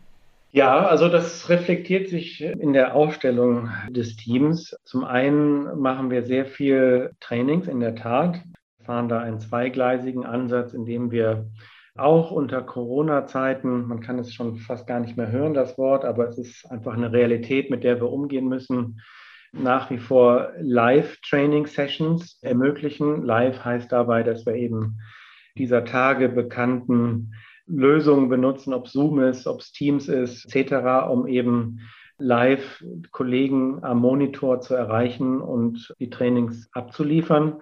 Ja, 0.57 0.87
also 0.87 1.11
das 1.11 1.51
reflektiert 1.51 2.09
sich 2.09 2.41
in 2.41 2.73
der 2.73 2.95
Aufstellung 2.95 3.69
des 3.91 4.17
Teams. 4.17 4.75
Zum 4.85 5.05
einen 5.05 5.79
machen 5.79 6.11
wir 6.11 6.23
sehr 6.23 6.47
viel 6.47 7.11
Trainings 7.21 7.69
in 7.69 7.79
der 7.79 7.95
Tat, 7.95 8.41
fahren 8.83 9.11
da 9.11 9.19
einen 9.19 9.39
zweigleisigen 9.39 10.25
Ansatz, 10.25 10.73
indem 10.73 11.11
wir 11.11 11.51
auch 11.95 12.31
unter 12.31 12.63
Corona-Zeiten, 12.63 13.87
man 13.87 14.01
kann 14.01 14.19
es 14.19 14.33
schon 14.33 14.57
fast 14.57 14.87
gar 14.87 14.99
nicht 14.99 15.19
mehr 15.19 15.31
hören, 15.31 15.53
das 15.53 15.77
Wort, 15.77 16.07
aber 16.07 16.27
es 16.27 16.39
ist 16.39 16.65
einfach 16.71 16.95
eine 16.95 17.13
Realität, 17.13 17.69
mit 17.69 17.85
der 17.85 18.01
wir 18.01 18.11
umgehen 18.11 18.49
müssen, 18.49 19.03
nach 19.53 19.91
wie 19.91 19.99
vor 19.99 20.53
Live-Training-Sessions 20.59 22.39
ermöglichen. 22.41 23.23
Live 23.23 23.63
heißt 23.63 23.93
dabei, 23.93 24.23
dass 24.23 24.47
wir 24.47 24.55
eben 24.55 25.01
dieser 25.59 25.85
Tage 25.85 26.31
bekannten 26.31 27.35
Lösungen 27.67 28.29
benutzen, 28.29 28.73
ob 28.73 28.89
Zoom 28.89 29.21
ist, 29.21 29.47
ob 29.47 29.61
es 29.61 29.73
Teams 29.73 30.09
ist, 30.09 30.55
etc., 30.55 31.09
um 31.11 31.27
eben 31.27 31.81
live 32.19 32.83
Kollegen 33.11 33.85
am 33.85 34.01
Monitor 34.01 34.61
zu 34.61 34.75
erreichen 34.75 35.41
und 35.41 35.95
die 35.99 36.11
Trainings 36.11 36.69
abzuliefern. 36.73 37.61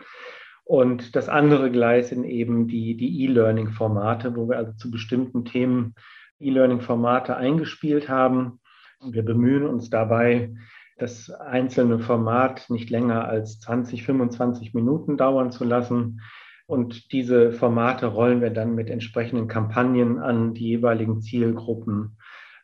Und 0.65 1.15
das 1.17 1.29
andere 1.29 1.71
Gleis 1.71 2.09
sind 2.09 2.25
eben 2.25 2.69
die, 2.69 2.97
die 2.97 3.25
E-Learning-Formate, 3.25 4.37
wo 4.37 4.49
wir 4.49 4.57
also 4.57 4.73
zu 4.73 4.91
bestimmten 4.91 5.45
Themen 5.45 5.95
E-Learning-Formate 6.41 7.37
eingespielt 7.37 8.09
haben. 8.09 8.61
Wir 9.03 9.25
bemühen 9.25 9.67
uns 9.67 9.91
dabei, 9.91 10.55
das 10.97 11.31
einzelne 11.31 11.99
Format 11.99 12.71
nicht 12.71 12.89
länger 12.89 13.27
als 13.27 13.59
20, 13.61 14.05
25 14.05 14.75
Minuten 14.75 15.17
dauern 15.17 15.51
zu 15.51 15.65
lassen, 15.65 16.21
und 16.67 17.13
diese 17.13 17.53
Formate 17.53 18.07
rollen 18.07 18.41
wir 18.41 18.51
dann 18.51 18.75
mit 18.75 18.91
entsprechenden 18.91 19.49
Kampagnen 19.49 20.19
an 20.19 20.55
die 20.55 20.69
jeweiligen 20.69 21.21
Zielgruppen 21.21 22.17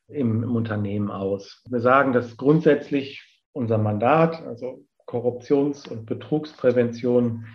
im, 0.09 0.42
im 0.42 0.57
Unternehmen 0.57 1.11
aus. 1.11 1.62
Wir 1.69 1.80
sagen, 1.80 2.12
dass 2.12 2.37
grundsätzlich 2.37 3.42
unser 3.52 3.78
Mandat, 3.78 4.42
also 4.42 4.85
Korruptions- 5.07 5.88
und 5.88 6.07
Betrugsprävention, 6.07 7.47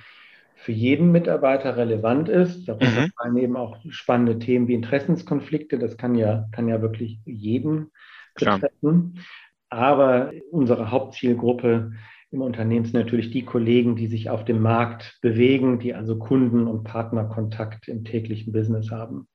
für 0.55 0.71
jeden 0.71 1.11
Mitarbeiter 1.11 1.77
relevant 1.77 2.29
ist. 2.29 2.67
Darunter 2.67 3.01
mhm. 3.01 3.11
fallen 3.17 3.37
eben 3.37 3.55
auch 3.57 3.77
spannende 3.89 4.39
Themen 4.39 4.67
wie 4.67 4.73
Interessenskonflikte. 4.73 5.77
Das 5.77 5.97
kann 5.97 6.15
ja, 6.15 6.45
kann 6.51 6.67
ja 6.67 6.81
wirklich 6.81 7.19
jeden 7.25 7.91
betreffen. 8.33 9.13
Klar. 9.13 9.25
Aber 9.69 10.31
unsere 10.51 10.91
Hauptzielgruppe 10.91 11.91
im 12.35 12.41
Unternehmen 12.41 12.85
sind 12.85 12.95
natürlich 12.95 13.31
die 13.31 13.43
Kollegen, 13.43 13.95
die 13.95 14.07
sich 14.07 14.29
auf 14.29 14.45
dem 14.45 14.61
Markt 14.61 15.17
bewegen, 15.21 15.79
die 15.79 15.93
also 15.93 16.17
Kunden- 16.17 16.67
und 16.67 16.83
Partnerkontakt 16.83 17.87
im 17.87 18.03
täglichen 18.03 18.51
Business 18.51 18.91
haben. 18.91 19.27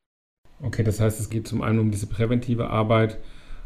Okay, 0.63 0.85
das 0.85 1.01
heißt, 1.01 1.19
es 1.19 1.31
geht 1.31 1.49
zum 1.49 1.63
einen 1.63 1.79
um 1.79 1.91
diese 1.91 2.07
präventive 2.07 2.69
Arbeit 2.69 3.19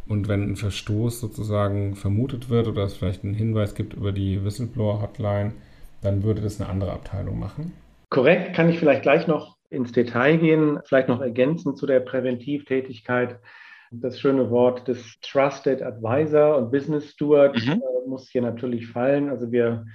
und 0.07 0.29
wenn 0.29 0.43
ein 0.43 0.57
Verstoß 0.57 1.19
sozusagen 1.19 1.97
vermutet 1.97 2.49
wird 2.49 2.69
oder 2.69 2.85
es 2.85 2.95
vielleicht 2.95 3.25
einen 3.25 3.35
Hinweis 3.35 3.75
gibt 3.75 3.95
über 3.95 4.13
die 4.13 4.45
Whistleblower-Hotline, 4.45 5.53
dann 6.03 6.23
würde 6.23 6.41
das 6.41 6.61
eine 6.61 6.71
andere 6.71 6.93
Abteilung 6.93 7.39
machen? 7.39 7.73
Korrekt, 8.11 8.55
kann 8.55 8.69
ich 8.69 8.79
vielleicht 8.79 9.03
gleich 9.03 9.27
noch 9.27 9.57
ins 9.71 9.91
Detail 9.91 10.37
gehen, 10.37 10.79
vielleicht 10.85 11.09
noch 11.09 11.21
ergänzen 11.21 11.75
zu 11.75 11.87
der 11.87 11.99
Präventivtätigkeit 12.01 13.41
das 14.01 14.21
schöne 14.21 14.51
Wort 14.51 14.89
des 14.89 15.19
Trusted 15.21 15.83
Advisor 15.83 16.57
und 16.57 16.71
Business 16.71 17.11
Steward 17.11 17.57
mhm. 17.57 17.73
äh, 17.73 18.09
muss 18.09 18.29
hier 18.31 18.43
natürlich 18.43 18.89
fallen. 18.89 19.29
Also 19.29 19.51
wir 19.53 19.87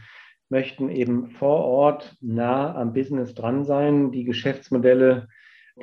möchten 0.49 0.89
eben 0.89 1.31
vor 1.31 1.63
Ort 1.65 2.15
nah 2.21 2.75
am 2.75 2.93
Business 2.93 3.33
dran 3.35 3.65
sein, 3.65 4.11
die 4.11 4.23
Geschäftsmodelle, 4.23 5.27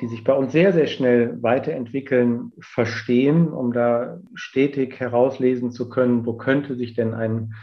die 0.01 0.07
sich 0.07 0.23
bei 0.23 0.33
uns 0.33 0.51
sehr, 0.51 0.73
sehr 0.73 0.87
schnell 0.87 1.41
weiterentwickeln, 1.41 2.51
verstehen, 2.59 3.47
um 3.47 3.73
da 3.73 4.19
stetig 4.35 4.99
herauslesen 4.99 5.71
zu 5.71 5.89
können, 5.89 6.25
wo 6.25 6.33
könnte 6.33 6.75
sich 6.75 6.93
denn 6.93 7.13
ein 7.13 7.53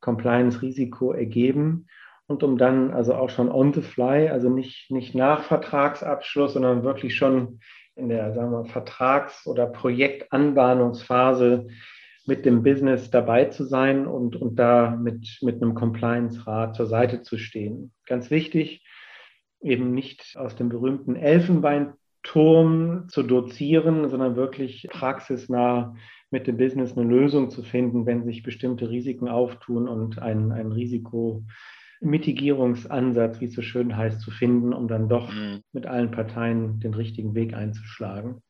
Compliance-Risiko 0.00 1.12
ergeben 1.12 1.86
und 2.26 2.42
um 2.42 2.58
dann 2.58 2.92
also 2.92 3.14
auch 3.14 3.30
schon 3.30 3.50
on 3.50 3.72
the 3.72 3.82
fly, 3.82 4.28
also 4.28 4.48
nicht, 4.48 4.90
nicht 4.90 5.14
nach 5.14 5.44
Vertragsabschluss, 5.44 6.54
sondern 6.54 6.82
wirklich 6.82 7.14
schon 7.14 7.60
in 7.96 8.08
der 8.08 8.32
sagen 8.34 8.52
wir, 8.52 8.64
Vertrags- 8.66 9.46
oder 9.46 9.66
Projektanbahnungsphase 9.66 11.66
mit 12.26 12.44
dem 12.44 12.62
Business 12.62 13.10
dabei 13.10 13.46
zu 13.46 13.64
sein 13.64 14.06
und, 14.06 14.36
und 14.36 14.58
da 14.58 14.90
mit, 14.90 15.38
mit 15.42 15.62
einem 15.62 15.74
Compliance-Rat 15.74 16.76
zur 16.76 16.86
Seite 16.86 17.22
zu 17.22 17.38
stehen. 17.38 17.92
Ganz 18.04 18.30
wichtig, 18.30 18.84
eben 19.60 19.92
nicht 19.92 20.36
aus 20.36 20.56
dem 20.56 20.68
berühmten 20.68 21.16
Elfenbeinturm 21.16 23.08
zu 23.08 23.22
dozieren, 23.22 24.10
sondern 24.10 24.36
wirklich 24.36 24.86
praxisnah 24.90 25.94
mit 26.30 26.46
dem 26.46 26.56
Business 26.56 26.96
eine 26.96 27.08
Lösung 27.08 27.50
zu 27.50 27.62
finden, 27.62 28.06
wenn 28.06 28.24
sich 28.24 28.42
bestimmte 28.42 28.90
Risiken 28.90 29.28
auftun 29.28 29.88
und 29.88 30.18
ein, 30.18 30.52
ein 30.52 30.72
Risiko 30.72 31.44
Mitigierungsansatz, 32.00 33.40
wie 33.40 33.46
es 33.46 33.54
so 33.54 33.62
schön 33.62 33.96
heißt, 33.96 34.20
zu 34.20 34.30
finden, 34.30 34.72
um 34.72 34.88
dann 34.88 35.08
doch 35.08 35.32
mhm. 35.32 35.62
mit 35.72 35.86
allen 35.86 36.10
Parteien 36.10 36.80
den 36.80 36.94
richtigen 36.94 37.34
Weg 37.34 37.54
einzuschlagen. 37.54 38.42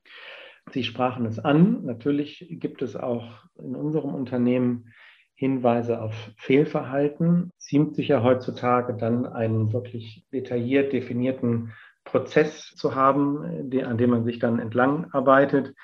Sie 0.73 0.83
sprachen 0.83 1.27
es 1.27 1.39
an. 1.39 1.85
Natürlich 1.85 2.47
gibt 2.51 2.83
es 2.83 2.97
auch 2.97 3.45
in 3.59 3.77
unserem 3.77 4.15
Unternehmen 4.15 4.93
Hinweise 5.35 6.01
auf 6.01 6.15
Fehlverhalten. 6.39 7.53
Es 7.59 7.67
ziemt 7.67 7.95
sich 7.95 8.09
ja 8.09 8.23
heutzutage 8.23 8.95
dann 8.95 9.27
einen 9.27 9.73
wirklich 9.73 10.27
detailliert 10.33 10.93
definierten 10.93 11.73
Prozess 12.05 12.75
zu 12.75 12.95
haben, 12.95 13.71
an 13.85 13.99
dem 13.99 14.11
man 14.11 14.25
sich 14.25 14.39
dann 14.39 14.59
entlang 14.59 15.09
arbeitet. 15.13 15.75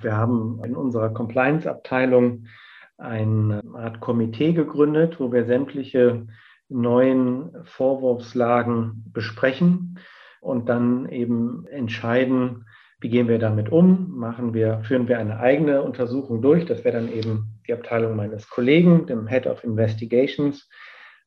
Wir 0.00 0.16
haben 0.16 0.60
in 0.64 0.76
unserer 0.76 1.10
Compliance-Abteilung 1.10 2.46
eine 2.98 3.62
Art 3.74 4.00
Komitee 4.00 4.52
gegründet, 4.52 5.18
wo 5.18 5.32
wir 5.32 5.46
sämtliche 5.46 6.26
neuen 6.70 7.50
Vorwurfslagen 7.64 9.04
besprechen 9.12 9.98
und 10.40 10.68
dann 10.68 11.08
eben 11.08 11.66
entscheiden, 11.66 12.64
wie 13.00 13.08
gehen 13.08 13.28
wir 13.28 13.38
damit 13.38 13.70
um? 13.72 14.10
Machen 14.16 14.54
wir, 14.54 14.82
führen 14.84 15.08
wir 15.08 15.18
eine 15.18 15.38
eigene 15.40 15.82
Untersuchung 15.82 16.42
durch? 16.42 16.66
Das 16.66 16.84
wäre 16.84 16.98
dann 16.98 17.12
eben 17.12 17.60
die 17.66 17.72
Abteilung 17.72 18.14
meines 18.14 18.48
Kollegen, 18.48 19.06
dem 19.06 19.26
Head 19.26 19.46
of 19.46 19.64
Investigations. 19.64 20.68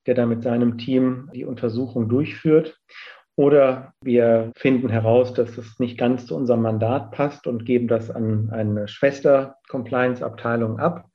der 0.05 0.15
da 0.15 0.25
mit 0.25 0.43
seinem 0.43 0.77
Team 0.77 1.29
die 1.33 1.45
Untersuchung 1.45 2.09
durchführt. 2.09 2.77
Oder 3.35 3.93
wir 4.01 4.51
finden 4.55 4.89
heraus, 4.89 5.33
dass 5.33 5.57
es 5.57 5.79
nicht 5.79 5.97
ganz 5.97 6.27
zu 6.27 6.35
unserem 6.35 6.62
Mandat 6.62 7.12
passt 7.12 7.47
und 7.47 7.65
geben 7.65 7.88
das 7.88 8.12
an 8.12 8.50
eine 8.51 8.88
Schwester-Compliance-Abteilung 8.88 10.77
ab. 10.77 11.05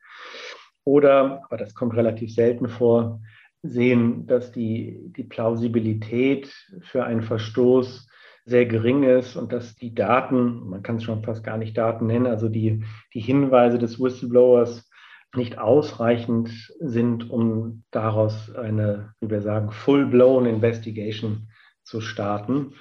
Oder, 0.84 1.42
aber 1.44 1.58
das 1.58 1.74
kommt 1.74 1.94
relativ 1.94 2.34
selten 2.34 2.68
vor, 2.68 3.20
sehen, 3.62 4.26
dass 4.26 4.52
die, 4.52 5.12
die 5.16 5.24
Plausibilität 5.24 6.52
für 6.80 7.04
einen 7.04 7.22
Verstoß 7.22 8.08
sehr 8.44 8.66
gering 8.66 9.02
ist 9.02 9.36
und 9.36 9.52
dass 9.52 9.76
die 9.76 9.94
Daten, 9.94 10.68
man 10.68 10.82
kann 10.82 10.96
es 10.96 11.04
schon 11.04 11.22
fast 11.22 11.44
gar 11.44 11.58
nicht 11.58 11.76
Daten 11.76 12.06
nennen, 12.06 12.26
also 12.26 12.48
die, 12.48 12.84
die 13.12 13.20
Hinweise 13.20 13.78
des 13.78 14.00
Whistleblowers 14.00 14.88
nicht 15.36 15.58
ausreichend 15.58 16.50
sind, 16.80 17.30
um 17.30 17.84
daraus 17.90 18.54
eine, 18.54 19.12
wie 19.20 19.28
wir 19.28 19.42
sagen, 19.42 19.70
full-blown 19.70 20.46
Investigation 20.46 21.48
zu 21.82 22.00
starten. 22.00 22.72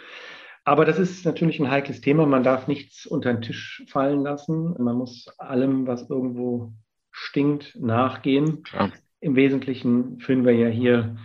Aber 0.64 0.86
das 0.86 1.00
ist 1.00 1.26
natürlich 1.26 1.60
ein 1.60 1.72
heikles 1.72 2.02
Thema. 2.02 2.26
Man 2.26 2.44
darf 2.44 2.68
nichts 2.68 3.06
unter 3.06 3.34
den 3.34 3.42
Tisch 3.42 3.86
fallen 3.90 4.22
lassen. 4.22 4.76
Man 4.82 4.96
muss 4.96 5.28
allem, 5.38 5.88
was 5.88 6.10
irgendwo 6.10 6.74
stinkt, 7.12 7.78
nachgehen. 7.80 8.64
Ja. 8.74 8.92
Im 9.20 9.36
Wesentlichen 9.36 10.20
führen 10.20 10.46
wir 10.46 10.54
ja 10.54 10.68
hier 10.68 11.18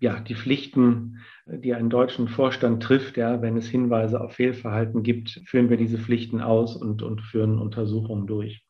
ja, 0.00 0.20
die 0.20 0.34
Pflichten, 0.34 1.18
die 1.46 1.74
einen 1.74 1.90
deutschen 1.90 2.28
Vorstand 2.28 2.82
trifft. 2.82 3.16
Ja, 3.16 3.42
wenn 3.42 3.56
es 3.56 3.66
Hinweise 3.66 4.20
auf 4.20 4.34
Fehlverhalten 4.34 5.02
gibt, 5.02 5.40
führen 5.46 5.70
wir 5.70 5.76
diese 5.76 5.98
Pflichten 5.98 6.40
aus 6.40 6.76
und, 6.76 7.02
und 7.02 7.20
führen 7.22 7.58
Untersuchungen 7.58 8.26
durch. 8.26 8.62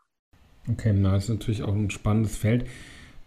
Okay, 0.70 0.92
na, 0.94 1.12
das 1.12 1.24
ist 1.24 1.30
natürlich 1.30 1.62
auch 1.62 1.74
ein 1.74 1.90
spannendes 1.90 2.36
Feld. 2.36 2.66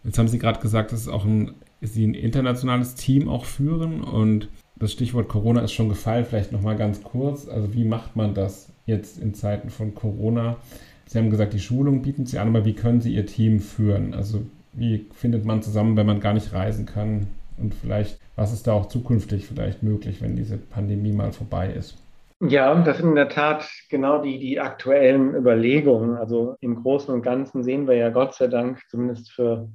Jetzt 0.03 0.17
haben 0.17 0.27
Sie 0.27 0.39
gerade 0.39 0.59
gesagt, 0.59 0.91
dass 0.91 1.07
auch 1.07 1.25
ein, 1.25 1.53
Sie 1.81 2.05
ein 2.05 2.13
internationales 2.13 2.95
Team 2.95 3.27
auch 3.27 3.45
führen 3.45 4.01
und 4.01 4.49
das 4.75 4.93
Stichwort 4.93 5.27
Corona 5.27 5.61
ist 5.61 5.73
schon 5.73 5.89
gefallen. 5.89 6.25
Vielleicht 6.25 6.51
noch 6.51 6.61
mal 6.61 6.75
ganz 6.75 7.03
kurz. 7.03 7.47
Also 7.47 7.73
wie 7.73 7.83
macht 7.83 8.15
man 8.15 8.33
das 8.33 8.71
jetzt 8.87 9.19
in 9.19 9.35
Zeiten 9.35 9.69
von 9.69 9.93
Corona? 9.93 10.57
Sie 11.05 11.19
haben 11.19 11.29
gesagt, 11.29 11.53
die 11.53 11.59
Schulung 11.59 12.01
bieten 12.01 12.25
Sie 12.25 12.39
an, 12.39 12.47
aber 12.47 12.65
wie 12.65 12.73
können 12.73 13.01
Sie 13.01 13.13
Ihr 13.13 13.27
Team 13.27 13.59
führen? 13.59 14.15
Also 14.15 14.43
wie 14.73 15.07
findet 15.13 15.45
man 15.45 15.61
zusammen, 15.61 15.97
wenn 15.97 16.05
man 16.05 16.19
gar 16.19 16.33
nicht 16.33 16.53
reisen 16.53 16.85
kann? 16.85 17.27
Und 17.57 17.73
vielleicht, 17.73 18.19
was 18.35 18.53
ist 18.53 18.67
da 18.67 18.73
auch 18.73 18.87
zukünftig 18.87 19.45
vielleicht 19.45 19.83
möglich, 19.83 20.21
wenn 20.21 20.35
diese 20.35 20.57
Pandemie 20.57 21.13
mal 21.13 21.31
vorbei 21.31 21.71
ist? 21.71 21.97
Ja, 22.43 22.73
das 22.73 22.97
sind 22.97 23.09
in 23.09 23.15
der 23.15 23.29
Tat 23.29 23.69
genau 23.89 24.19
die, 24.21 24.39
die 24.39 24.59
aktuellen 24.59 25.35
Überlegungen. 25.35 26.15
Also 26.15 26.55
im 26.59 26.81
Großen 26.81 27.13
und 27.13 27.21
Ganzen 27.21 27.63
sehen 27.63 27.87
wir 27.87 27.95
ja 27.95 28.09
Gott 28.09 28.33
sei 28.33 28.47
Dank, 28.47 28.81
zumindest 28.89 29.31
für, 29.31 29.69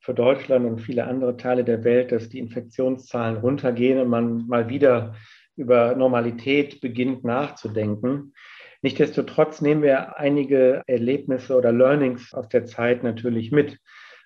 für 0.00 0.12
Deutschland 0.12 0.66
und 0.66 0.80
viele 0.80 1.04
andere 1.06 1.38
Teile 1.38 1.64
der 1.64 1.82
Welt, 1.82 2.12
dass 2.12 2.28
die 2.28 2.38
Infektionszahlen 2.38 3.38
runtergehen 3.38 3.98
und 3.98 4.08
man 4.08 4.46
mal 4.48 4.68
wieder 4.68 5.14
über 5.56 5.94
Normalität 5.96 6.82
beginnt 6.82 7.24
nachzudenken. 7.24 8.34
Nichtsdestotrotz 8.82 9.62
nehmen 9.62 9.82
wir 9.82 10.18
einige 10.18 10.82
Erlebnisse 10.86 11.56
oder 11.56 11.72
Learnings 11.72 12.34
aus 12.34 12.48
der 12.48 12.66
Zeit 12.66 13.02
natürlich 13.02 13.50
mit. 13.50 13.78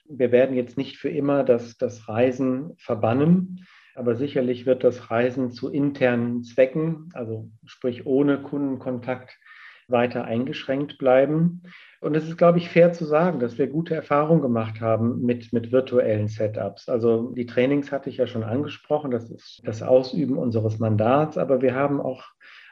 Wir 0.07 0.33
werden 0.33 0.57
jetzt 0.57 0.77
nicht 0.77 0.97
für 0.97 1.09
immer 1.09 1.45
das, 1.45 1.77
das 1.77 2.09
Reisen 2.09 2.75
verbannen, 2.77 3.67
aber 3.95 4.17
sicherlich 4.17 4.67
wird 4.67 4.85
das 4.85 5.11
Reisen 5.11 5.51
zu 5.51 5.71
internen 5.71 6.43
Zwecken, 6.43 7.09
also 7.15 7.51
sprich 7.65 8.07
ohne 8.07 8.43
Kundenkontakt, 8.43 9.39
weiter 9.89 10.25
eingeschränkt 10.25 10.99
bleiben. 10.99 11.63
Und 12.01 12.17
es 12.17 12.29
ist, 12.29 12.39
glaube 12.39 12.59
ich, 12.59 12.69
fair 12.69 12.93
zu 12.93 13.05
sagen, 13.05 13.39
dass 13.39 13.59
wir 13.59 13.67
gute 13.67 13.95
Erfahrungen 13.95 14.43
gemacht 14.43 14.81
haben 14.81 15.23
mit, 15.23 15.53
mit 15.53 15.73
virtuellen 15.73 16.29
Setups. 16.29 16.89
Also 16.89 17.33
die 17.33 17.47
Trainings 17.47 17.93
hatte 17.93 18.11
ich 18.11 18.17
ja 18.17 18.27
schon 18.27 18.45
angesprochen, 18.45 19.11
das 19.11 19.31
ist 19.31 19.63
das 19.65 19.83
Ausüben 19.83 20.39
unseres 20.39 20.79
Mandats, 20.79 21.39
aber 21.39 21.63
wir 21.63 21.75
haben 21.75 22.01
auch 22.01 22.25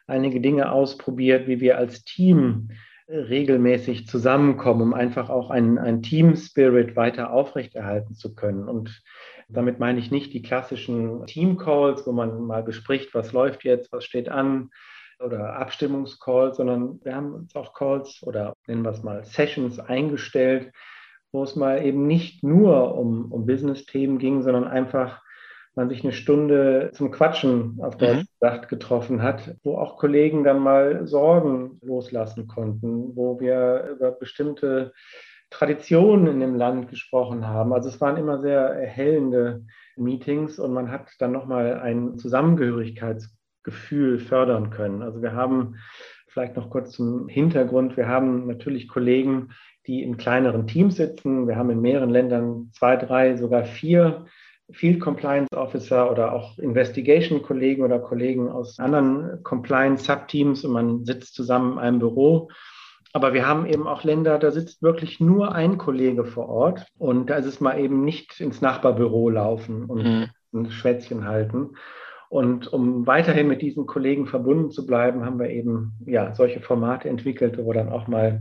einige 0.06 0.40
Dinge 0.40 0.72
ausprobiert, 0.72 1.46
wie 1.46 1.60
wir 1.60 1.78
als 1.78 2.04
Team 2.04 2.70
regelmäßig 3.12 4.06
zusammenkommen, 4.06 4.82
um 4.82 4.94
einfach 4.94 5.28
auch 5.28 5.50
einen, 5.50 5.78
einen 5.78 6.02
Team-Spirit 6.02 6.96
weiter 6.96 7.32
aufrechterhalten 7.32 8.14
zu 8.14 8.34
können. 8.34 8.68
Und 8.68 9.02
damit 9.48 9.78
meine 9.78 9.98
ich 9.98 10.10
nicht 10.10 10.32
die 10.32 10.42
klassischen 10.42 11.26
Team-Calls, 11.26 12.06
wo 12.06 12.12
man 12.12 12.42
mal 12.42 12.62
bespricht, 12.62 13.14
was 13.14 13.32
läuft 13.32 13.64
jetzt, 13.64 13.92
was 13.92 14.04
steht 14.04 14.28
an, 14.28 14.70
oder 15.22 15.56
Abstimmungscalls, 15.56 16.56
sondern 16.56 17.00
wir 17.04 17.14
haben 17.14 17.32
uns 17.32 17.54
auch 17.54 17.74
Calls 17.74 18.22
oder 18.22 18.56
nennen 18.66 18.82
wir 18.82 18.90
es 18.90 19.02
mal 19.02 19.24
Sessions 19.24 19.78
eingestellt, 19.78 20.72
wo 21.30 21.44
es 21.44 21.56
mal 21.56 21.84
eben 21.84 22.06
nicht 22.06 22.42
nur 22.42 22.96
um, 22.96 23.30
um 23.30 23.46
Business-Themen 23.46 24.18
ging, 24.18 24.42
sondern 24.42 24.64
einfach 24.64 25.22
man 25.74 25.88
sich 25.88 26.04
eine 26.04 26.12
Stunde 26.12 26.90
zum 26.92 27.10
Quatschen 27.10 27.78
auf 27.80 27.96
der 27.96 28.16
mhm. 28.16 28.26
Sacht 28.40 28.68
getroffen 28.68 29.22
hat, 29.22 29.56
wo 29.62 29.78
auch 29.78 29.96
Kollegen 29.96 30.44
dann 30.44 30.58
mal 30.58 31.06
Sorgen 31.06 31.78
loslassen 31.82 32.46
konnten, 32.46 33.16
wo 33.16 33.40
wir 33.40 33.96
über 33.96 34.10
bestimmte 34.10 34.92
Traditionen 35.50 36.26
in 36.26 36.40
dem 36.40 36.56
Land 36.56 36.88
gesprochen 36.88 37.46
haben. 37.46 37.72
Also 37.72 37.88
es 37.88 38.00
waren 38.00 38.16
immer 38.16 38.40
sehr 38.40 38.60
erhellende 38.60 39.64
Meetings 39.96 40.58
und 40.58 40.72
man 40.72 40.90
hat 40.90 41.10
dann 41.18 41.32
nochmal 41.32 41.80
ein 41.80 42.18
Zusammengehörigkeitsgefühl 42.18 44.18
fördern 44.18 44.70
können. 44.70 45.02
Also 45.02 45.22
wir 45.22 45.32
haben 45.32 45.76
vielleicht 46.28 46.56
noch 46.56 46.70
kurz 46.70 46.92
zum 46.92 47.28
Hintergrund, 47.28 47.98
wir 47.98 48.08
haben 48.08 48.46
natürlich 48.46 48.88
Kollegen, 48.88 49.50
die 49.86 50.02
in 50.02 50.16
kleineren 50.16 50.66
Teams 50.66 50.96
sitzen. 50.96 51.46
Wir 51.48 51.56
haben 51.56 51.70
in 51.70 51.80
mehreren 51.80 52.10
Ländern 52.10 52.70
zwei, 52.72 52.96
drei, 52.96 53.36
sogar 53.36 53.64
vier 53.64 54.26
Field 54.70 55.00
Compliance 55.00 55.54
Officer 55.56 56.10
oder 56.10 56.32
auch 56.32 56.58
Investigation 56.58 57.42
Kollegen 57.42 57.82
oder 57.82 57.98
Kollegen 57.98 58.48
aus 58.48 58.78
anderen 58.78 59.42
Compliance 59.42 60.04
Subteams 60.04 60.64
und 60.64 60.72
man 60.72 61.04
sitzt 61.04 61.34
zusammen 61.34 61.74
in 61.74 61.78
einem 61.78 61.98
Büro. 61.98 62.48
Aber 63.12 63.34
wir 63.34 63.46
haben 63.46 63.66
eben 63.66 63.86
auch 63.86 64.04
Länder, 64.04 64.38
da 64.38 64.50
sitzt 64.50 64.82
wirklich 64.82 65.20
nur 65.20 65.54
ein 65.54 65.76
Kollege 65.76 66.24
vor 66.24 66.48
Ort 66.48 66.86
und 66.96 67.28
da 67.28 67.36
ist 67.36 67.46
es 67.46 67.60
mal 67.60 67.78
eben 67.78 68.04
nicht 68.04 68.40
ins 68.40 68.62
Nachbarbüro 68.62 69.28
laufen 69.28 69.84
und 69.84 70.02
mhm. 70.02 70.30
ein 70.54 70.70
Schwätzchen 70.70 71.26
halten. 71.26 71.76
Und 72.30 72.72
um 72.72 73.06
weiterhin 73.06 73.48
mit 73.48 73.60
diesen 73.60 73.84
Kollegen 73.84 74.26
verbunden 74.26 74.70
zu 74.70 74.86
bleiben, 74.86 75.26
haben 75.26 75.38
wir 75.38 75.50
eben 75.50 75.92
ja 76.06 76.34
solche 76.34 76.60
Formate 76.60 77.10
entwickelt, 77.10 77.58
wo 77.58 77.74
dann 77.74 77.90
auch 77.90 78.08
mal 78.08 78.40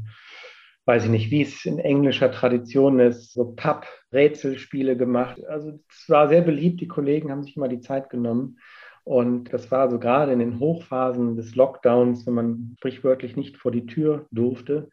weiß 0.91 1.05
ich 1.05 1.09
nicht, 1.09 1.31
wie 1.31 1.43
es 1.43 1.63
in 1.65 1.79
englischer 1.79 2.33
Tradition 2.33 2.99
ist, 2.99 3.31
so 3.31 3.53
Papp-Rätselspiele 3.55 4.97
gemacht. 4.97 5.41
Also 5.47 5.79
es 5.89 6.09
war 6.09 6.27
sehr 6.27 6.41
beliebt, 6.41 6.81
die 6.81 6.89
Kollegen 6.89 7.31
haben 7.31 7.43
sich 7.43 7.55
immer 7.55 7.69
die 7.69 7.79
Zeit 7.79 8.09
genommen. 8.09 8.59
Und 9.05 9.53
das 9.53 9.71
war 9.71 9.89
so 9.89 9.99
gerade 9.99 10.33
in 10.33 10.39
den 10.39 10.59
Hochphasen 10.59 11.37
des 11.37 11.55
Lockdowns, 11.55 12.27
wenn 12.27 12.33
man 12.33 12.75
sprichwörtlich 12.79 13.37
nicht 13.37 13.57
vor 13.57 13.71
die 13.71 13.85
Tür 13.85 14.25
durfte, 14.31 14.89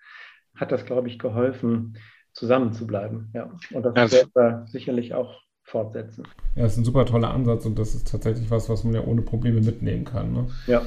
hat 0.54 0.70
das, 0.70 0.86
glaube 0.86 1.08
ich, 1.08 1.18
geholfen, 1.18 1.98
zusammenzubleiben. 2.32 3.32
Ja. 3.34 3.50
Und 3.72 3.82
das 3.84 3.96
also, 3.96 4.16
werden 4.18 4.30
wir 4.34 4.66
sicherlich 4.68 5.14
auch 5.14 5.42
fortsetzen. 5.64 6.22
Ja, 6.54 6.62
das 6.62 6.74
ist 6.74 6.78
ein 6.78 6.84
super 6.84 7.06
toller 7.06 7.34
Ansatz 7.34 7.66
und 7.66 7.76
das 7.76 7.96
ist 7.96 8.08
tatsächlich 8.08 8.52
was, 8.52 8.68
was 8.68 8.84
man 8.84 8.94
ja 8.94 9.04
ohne 9.04 9.22
Probleme 9.22 9.60
mitnehmen 9.60 10.04
kann. 10.04 10.32
Ne? 10.32 10.46
Ja 10.68 10.82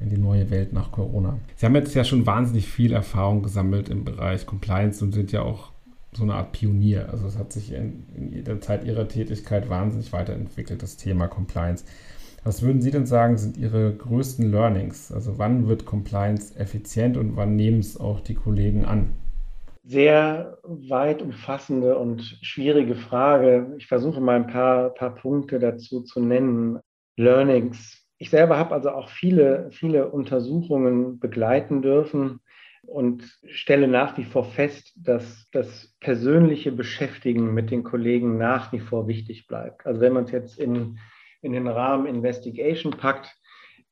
in 0.00 0.08
die 0.08 0.18
neue 0.18 0.50
Welt 0.50 0.72
nach 0.72 0.92
Corona. 0.92 1.38
Sie 1.56 1.66
haben 1.66 1.74
jetzt 1.74 1.94
ja 1.94 2.04
schon 2.04 2.26
wahnsinnig 2.26 2.66
viel 2.66 2.92
Erfahrung 2.92 3.42
gesammelt 3.42 3.88
im 3.88 4.04
Bereich 4.04 4.46
Compliance 4.46 5.04
und 5.04 5.12
sind 5.12 5.30
ja 5.32 5.42
auch 5.42 5.72
so 6.12 6.24
eine 6.24 6.34
Art 6.34 6.52
Pionier. 6.52 7.08
Also 7.10 7.26
es 7.26 7.38
hat 7.38 7.52
sich 7.52 7.72
in, 7.72 8.06
in 8.16 8.44
der 8.44 8.60
Zeit 8.60 8.84
Ihrer 8.84 9.06
Tätigkeit 9.06 9.68
wahnsinnig 9.68 10.12
weiterentwickelt, 10.12 10.82
das 10.82 10.96
Thema 10.96 11.28
Compliance. 11.28 11.84
Was 12.42 12.62
würden 12.62 12.80
Sie 12.80 12.90
denn 12.90 13.06
sagen, 13.06 13.36
sind 13.36 13.58
Ihre 13.58 13.94
größten 13.94 14.50
Learnings? 14.50 15.12
Also 15.12 15.38
wann 15.38 15.68
wird 15.68 15.84
Compliance 15.84 16.58
effizient 16.58 17.16
und 17.16 17.36
wann 17.36 17.54
nehmen 17.54 17.80
es 17.80 18.00
auch 18.00 18.20
die 18.20 18.34
Kollegen 18.34 18.86
an? 18.86 19.10
Sehr 19.84 20.58
weit 20.62 21.20
umfassende 21.20 21.98
und 21.98 22.22
schwierige 22.42 22.94
Frage. 22.94 23.74
Ich 23.76 23.86
versuche 23.86 24.20
mal 24.20 24.36
ein 24.36 24.46
paar, 24.46 24.90
paar 24.90 25.14
Punkte 25.14 25.58
dazu 25.58 26.02
zu 26.02 26.20
nennen. 26.20 26.78
Learnings 27.16 28.00
ich 28.20 28.28
selber 28.28 28.58
habe 28.58 28.74
also 28.74 28.90
auch 28.90 29.08
viele, 29.08 29.70
viele 29.72 30.10
Untersuchungen 30.10 31.18
begleiten 31.18 31.80
dürfen 31.80 32.40
und 32.82 33.24
stelle 33.46 33.88
nach 33.88 34.18
wie 34.18 34.24
vor 34.24 34.44
fest, 34.44 34.92
dass 34.96 35.48
das 35.52 35.96
persönliche 36.00 36.70
Beschäftigen 36.70 37.54
mit 37.54 37.70
den 37.70 37.82
Kollegen 37.82 38.36
nach 38.36 38.72
wie 38.72 38.78
vor 38.78 39.08
wichtig 39.08 39.46
bleibt. 39.46 39.86
Also 39.86 40.02
wenn 40.02 40.12
man 40.12 40.24
es 40.24 40.32
jetzt 40.32 40.58
in, 40.58 40.98
in 41.40 41.52
den 41.52 41.66
Rahmen 41.66 42.04
Investigation 42.04 42.92
packt, 42.92 43.34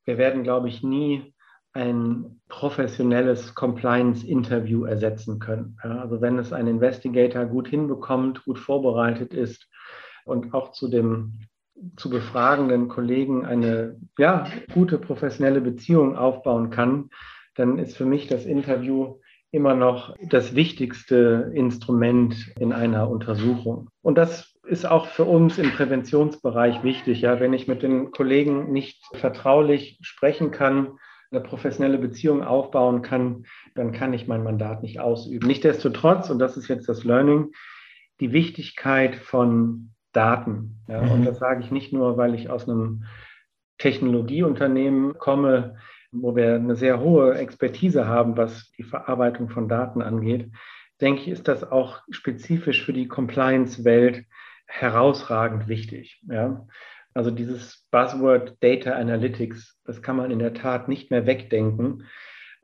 wir 0.04 0.18
werden, 0.18 0.42
glaube 0.42 0.68
ich, 0.68 0.82
nie 0.82 1.34
ein 1.72 2.42
professionelles 2.48 3.54
Compliance-Interview 3.54 4.84
ersetzen 4.84 5.38
können. 5.38 5.78
Also 5.82 6.20
wenn 6.20 6.38
es 6.38 6.52
ein 6.52 6.66
Investigator 6.66 7.46
gut 7.46 7.68
hinbekommt, 7.68 8.44
gut 8.44 8.58
vorbereitet 8.58 9.32
ist 9.32 9.70
und 10.26 10.52
auch 10.52 10.72
zu 10.72 10.88
dem 10.88 11.48
zu 11.96 12.10
befragenden 12.10 12.88
Kollegen 12.88 13.44
eine 13.44 13.96
ja, 14.18 14.46
gute 14.72 14.98
professionelle 14.98 15.60
Beziehung 15.60 16.16
aufbauen 16.16 16.70
kann, 16.70 17.10
dann 17.54 17.78
ist 17.78 17.96
für 17.96 18.06
mich 18.06 18.26
das 18.26 18.46
Interview 18.46 19.16
immer 19.50 19.74
noch 19.74 20.14
das 20.28 20.54
wichtigste 20.54 21.50
Instrument 21.54 22.52
in 22.58 22.72
einer 22.72 23.08
Untersuchung. 23.08 23.88
Und 24.02 24.18
das 24.18 24.54
ist 24.66 24.84
auch 24.84 25.06
für 25.06 25.24
uns 25.24 25.58
im 25.58 25.70
Präventionsbereich 25.70 26.82
wichtig. 26.82 27.22
Ja, 27.22 27.40
wenn 27.40 27.54
ich 27.54 27.66
mit 27.66 27.82
den 27.82 28.10
Kollegen 28.10 28.70
nicht 28.70 29.02
vertraulich 29.14 29.98
sprechen 30.02 30.50
kann, 30.50 30.98
eine 31.30 31.40
professionelle 31.40 31.98
Beziehung 31.98 32.42
aufbauen 32.42 33.02
kann, 33.02 33.44
dann 33.74 33.92
kann 33.92 34.12
ich 34.12 34.26
mein 34.26 34.42
Mandat 34.42 34.82
nicht 34.82 35.00
ausüben. 35.00 35.46
Nichtsdestotrotz, 35.46 36.30
und 36.30 36.38
das 36.38 36.56
ist 36.56 36.68
jetzt 36.68 36.88
das 36.88 37.04
Learning, 37.04 37.52
die 38.20 38.32
Wichtigkeit 38.32 39.16
von 39.16 39.90
Daten. 40.18 40.80
Ja, 40.88 41.00
mhm. 41.00 41.12
Und 41.12 41.24
das 41.24 41.38
sage 41.38 41.60
ich 41.62 41.70
nicht 41.70 41.92
nur, 41.92 42.16
weil 42.16 42.34
ich 42.34 42.50
aus 42.50 42.68
einem 42.68 43.04
Technologieunternehmen 43.78 45.16
komme, 45.16 45.76
wo 46.10 46.34
wir 46.34 46.56
eine 46.56 46.74
sehr 46.74 46.98
hohe 46.98 47.36
Expertise 47.36 48.08
haben, 48.08 48.36
was 48.36 48.72
die 48.72 48.82
Verarbeitung 48.82 49.48
von 49.48 49.68
Daten 49.68 50.02
angeht, 50.02 50.50
denke 51.00 51.22
ich, 51.22 51.28
ist 51.28 51.46
das 51.46 51.62
auch 51.62 52.00
spezifisch 52.10 52.84
für 52.84 52.92
die 52.92 53.06
Compliance-Welt 53.06 54.24
herausragend 54.66 55.68
wichtig. 55.68 56.20
Ja? 56.28 56.66
Also 57.14 57.30
dieses 57.30 57.86
Buzzword 57.92 58.56
Data 58.60 58.94
Analytics, 58.94 59.78
das 59.84 60.02
kann 60.02 60.16
man 60.16 60.32
in 60.32 60.40
der 60.40 60.54
Tat 60.54 60.88
nicht 60.88 61.12
mehr 61.12 61.26
wegdenken, 61.26 62.06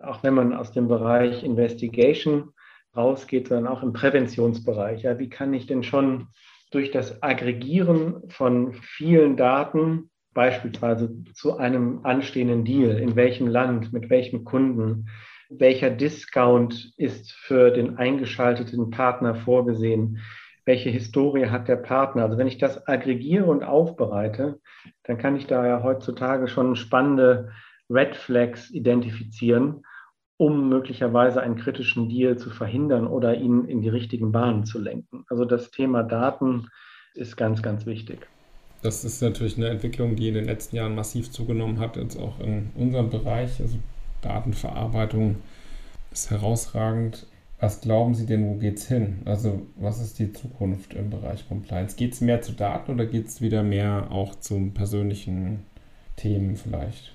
auch 0.01 0.25
wenn 0.25 0.35
man 0.35 0.53
aus 0.53 0.73
dem 0.73 0.89
Bereich 0.89 1.45
Investigation 1.45 2.51
rausgeht, 2.97 3.47
sondern 3.47 3.73
auch 3.73 3.85
im 3.85 3.93
Präventionsbereich. 3.93 5.03
Ja, 5.03 5.21
wie 5.21 5.29
kann 5.29 5.55
ich 5.55 5.67
denn 5.67 5.85
schon 5.85 6.29
durch 6.75 6.91
das 6.91 7.23
Aggregieren 7.23 8.29
von 8.29 8.75
vielen 8.75 9.37
Daten 9.37 10.11
beispielsweise 10.35 11.23
zu 11.33 11.57
einem 11.57 12.01
anstehenden 12.05 12.65
Deal, 12.65 12.99
in 12.99 13.15
welchem 13.15 13.47
Land, 13.47 13.93
mit 13.93 14.11
welchem 14.11 14.45
Kunden, 14.45 15.09
welcher 15.49 15.91
Discount 15.91 16.93
ist 16.97 17.33
für 17.33 17.71
den 17.71 17.97
eingeschalteten 17.99 18.91
Partner 18.91 19.37
vorgesehen, 19.37 20.19
welche 20.65 20.91
Historie 20.91 21.47
hat 21.47 21.69
der 21.69 21.77
Partner. 21.77 22.25
Also 22.25 22.39
wenn 22.39 22.49
ich 22.49 22.59
das 22.59 22.89
aggregiere 22.89 23.45
und 23.45 23.63
aufbereite, 23.63 24.59
dann 25.05 25.19
kann 25.19 25.37
ich 25.37 25.47
da 25.47 25.65
ja 25.67 25.83
heutzutage 25.85 26.49
schon 26.49 26.75
spannende 26.75 27.53
Red 27.89 28.17
Flags 28.17 28.71
identifizieren, 28.71 29.85
um 30.45 30.69
möglicherweise 30.69 31.41
einen 31.41 31.57
kritischen 31.57 32.11
Deal 32.11 32.37
zu 32.37 32.51
verhindern 32.51 33.07
oder 33.07 33.35
ihn 33.35 33.65
in 33.65 33.81
die 33.81 33.89
richtigen 33.89 34.31
Bahnen 34.31 34.67
zu 34.67 34.79
lenken. 34.79 35.25
Also 35.31 35.47
das 35.47 35.71
Thema 35.71 36.03
Daten 36.03 36.69
ist 37.15 37.39
ganz, 37.39 37.63
ganz 37.63 37.87
wichtig. 37.87 38.29
Das 38.83 39.07
ist 39.07 39.23
natürlich 39.23 39.57
eine 39.57 39.71
Entwicklung, 39.71 40.17
die 40.17 40.29
in 40.29 40.35
den 40.35 40.45
letzten 40.45 40.77
Jahren 40.77 40.95
massiv 40.95 41.31
zugenommen 41.31 41.79
hat, 41.79 41.97
jetzt 41.97 42.19
auch 42.19 42.41
in 42.41 42.69
unserem 42.75 43.09
Bereich. 43.09 43.59
Also 43.59 43.79
Datenverarbeitung 44.21 45.37
ist 46.13 46.31
herausragend. 46.31 47.27
Was 47.59 47.81
glauben 47.81 48.15
Sie 48.15 48.27
denn, 48.27 48.47
wo 48.47 48.57
geht 48.57 48.77
es 48.77 48.87
hin? 48.87 49.23
Also 49.25 49.63
was 49.77 49.99
ist 49.99 50.19
die 50.19 50.31
Zukunft 50.35 50.93
im 50.93 51.09
Bereich 51.09 51.49
Compliance? 51.49 51.97
Geht 51.97 52.13
es 52.13 52.21
mehr 52.21 52.43
zu 52.43 52.53
Daten 52.53 52.93
oder 52.93 53.07
geht 53.07 53.29
es 53.29 53.41
wieder 53.41 53.63
mehr 53.63 54.09
auch 54.11 54.35
zu 54.35 54.71
persönlichen 54.75 55.65
Themen 56.17 56.57
vielleicht? 56.57 57.14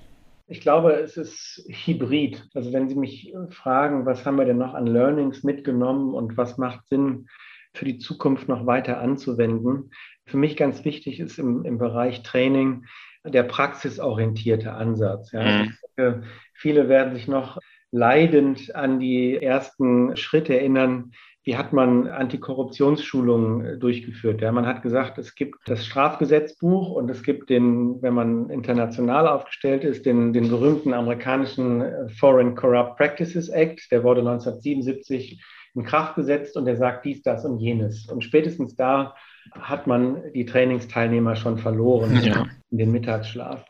Ich 0.50 0.60
glaube, 0.60 0.94
es 0.94 1.16
ist 1.16 1.64
hybrid. 1.68 2.44
Also 2.54 2.72
wenn 2.72 2.88
Sie 2.88 2.96
mich 2.96 3.32
fragen, 3.50 4.04
was 4.04 4.26
haben 4.26 4.36
wir 4.36 4.44
denn 4.44 4.58
noch 4.58 4.74
an 4.74 4.86
Learnings 4.86 5.44
mitgenommen 5.44 6.12
und 6.12 6.36
was 6.36 6.58
macht 6.58 6.88
Sinn 6.88 7.28
für 7.72 7.84
die 7.84 7.98
Zukunft 7.98 8.48
noch 8.48 8.66
weiter 8.66 8.98
anzuwenden? 9.00 9.92
Für 10.26 10.38
mich 10.38 10.56
ganz 10.56 10.84
wichtig 10.84 11.20
ist 11.20 11.38
im, 11.38 11.64
im 11.64 11.78
Bereich 11.78 12.24
Training 12.24 12.84
der 13.24 13.44
praxisorientierte 13.44 14.72
Ansatz. 14.72 15.30
Ja. 15.30 15.62
Mhm. 15.62 15.76
Denke, 15.96 16.22
viele 16.52 16.88
werden 16.88 17.14
sich 17.14 17.28
noch 17.28 17.58
leidend 17.92 18.74
an 18.74 18.98
die 18.98 19.36
ersten 19.36 20.16
Schritte 20.16 20.58
erinnern. 20.58 21.12
Wie 21.42 21.56
hat 21.56 21.72
man 21.72 22.06
Antikorruptionsschulungen 22.06 23.64
äh, 23.64 23.78
durchgeführt? 23.78 24.42
Ja, 24.42 24.52
man 24.52 24.66
hat 24.66 24.82
gesagt, 24.82 25.16
es 25.16 25.34
gibt 25.34 25.56
das 25.66 25.86
Strafgesetzbuch 25.86 26.90
und 26.90 27.10
es 27.10 27.22
gibt 27.22 27.48
den, 27.48 28.02
wenn 28.02 28.12
man 28.12 28.50
international 28.50 29.26
aufgestellt 29.26 29.84
ist, 29.84 30.04
den, 30.04 30.34
den 30.34 30.50
berühmten 30.50 30.92
amerikanischen 30.92 31.80
äh, 31.80 32.08
Foreign 32.10 32.54
Corrupt 32.54 32.96
Practices 32.96 33.48
Act. 33.48 33.90
Der 33.90 34.04
wurde 34.04 34.20
1977 34.20 35.42
in 35.74 35.84
Kraft 35.84 36.16
gesetzt 36.16 36.56
und 36.56 36.66
der 36.66 36.76
sagt 36.76 37.04
dies, 37.06 37.22
das 37.22 37.44
und 37.44 37.58
jenes. 37.58 38.06
Und 38.06 38.22
spätestens 38.22 38.76
da 38.76 39.14
hat 39.52 39.86
man 39.86 40.32
die 40.34 40.44
Trainingsteilnehmer 40.44 41.36
schon 41.36 41.58
verloren 41.58 42.20
ja. 42.22 42.46
in 42.70 42.78
den 42.78 42.92
Mittagsschlaf. 42.92 43.64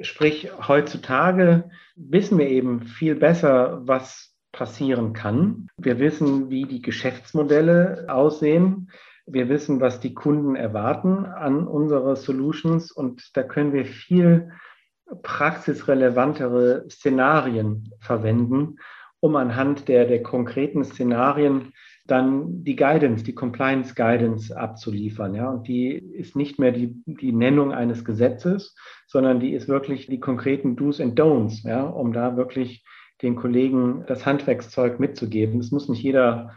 Sprich, 0.00 0.50
heutzutage 0.66 1.70
wissen 1.94 2.38
wir 2.38 2.48
eben 2.48 2.82
viel 2.82 3.14
besser, 3.14 3.80
was 3.86 4.35
passieren 4.56 5.12
kann. 5.12 5.68
Wir 5.76 5.98
wissen, 5.98 6.50
wie 6.50 6.64
die 6.64 6.82
Geschäftsmodelle 6.82 8.06
aussehen. 8.08 8.90
Wir 9.26 9.48
wissen, 9.48 9.80
was 9.80 10.00
die 10.00 10.14
Kunden 10.14 10.56
erwarten 10.56 11.26
an 11.26 11.66
unsere 11.66 12.16
Solutions 12.16 12.90
und 12.90 13.36
da 13.36 13.42
können 13.42 13.72
wir 13.72 13.84
viel 13.84 14.50
praxisrelevantere 15.22 16.86
Szenarien 16.88 17.90
verwenden, 18.00 18.78
um 19.20 19.36
anhand 19.36 19.88
der, 19.88 20.06
der 20.06 20.22
konkreten 20.22 20.84
Szenarien 20.84 21.72
dann 22.06 22.62
die 22.62 22.76
Guidance, 22.76 23.24
die 23.24 23.34
Compliance 23.34 23.94
Guidance 23.94 24.56
abzuliefern. 24.56 25.34
Ja? 25.34 25.50
Und 25.50 25.68
die 25.68 25.90
ist 25.92 26.36
nicht 26.36 26.58
mehr 26.58 26.72
die, 26.72 26.94
die 27.04 27.32
Nennung 27.32 27.72
eines 27.72 28.04
Gesetzes, 28.04 28.74
sondern 29.06 29.40
die 29.40 29.52
ist 29.52 29.68
wirklich 29.68 30.06
die 30.06 30.20
konkreten 30.20 30.76
Do's 30.76 31.00
and 31.00 31.18
Don'ts, 31.18 31.66
ja? 31.66 31.82
um 31.82 32.12
da 32.12 32.36
wirklich 32.36 32.84
den 33.22 33.36
Kollegen 33.36 34.04
das 34.06 34.26
Handwerkszeug 34.26 35.00
mitzugeben. 35.00 35.60
Es 35.60 35.70
muss 35.70 35.88
nicht 35.88 36.02
jeder 36.02 36.52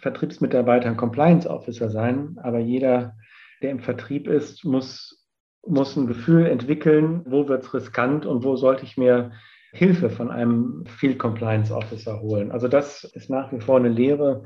Vertriebsmitarbeiter 0.00 0.88
ein 0.88 0.96
Compliance 0.96 1.48
Officer 1.48 1.90
sein, 1.90 2.36
aber 2.42 2.58
jeder, 2.58 3.16
der 3.62 3.70
im 3.70 3.80
Vertrieb 3.80 4.28
ist, 4.28 4.64
muss, 4.64 5.26
muss 5.66 5.96
ein 5.96 6.06
Gefühl 6.06 6.46
entwickeln, 6.46 7.22
wo 7.26 7.48
wird 7.48 7.64
es 7.64 7.74
riskant 7.74 8.26
und 8.26 8.44
wo 8.44 8.56
sollte 8.56 8.84
ich 8.84 8.96
mir 8.96 9.32
Hilfe 9.72 10.08
von 10.08 10.30
einem 10.30 10.84
Field 10.86 11.18
Compliance 11.18 11.74
Officer 11.74 12.20
holen. 12.20 12.52
Also 12.52 12.68
das 12.68 13.04
ist 13.04 13.28
nach 13.28 13.52
wie 13.52 13.60
vor 13.60 13.76
eine 13.76 13.90
Lehre, 13.90 14.44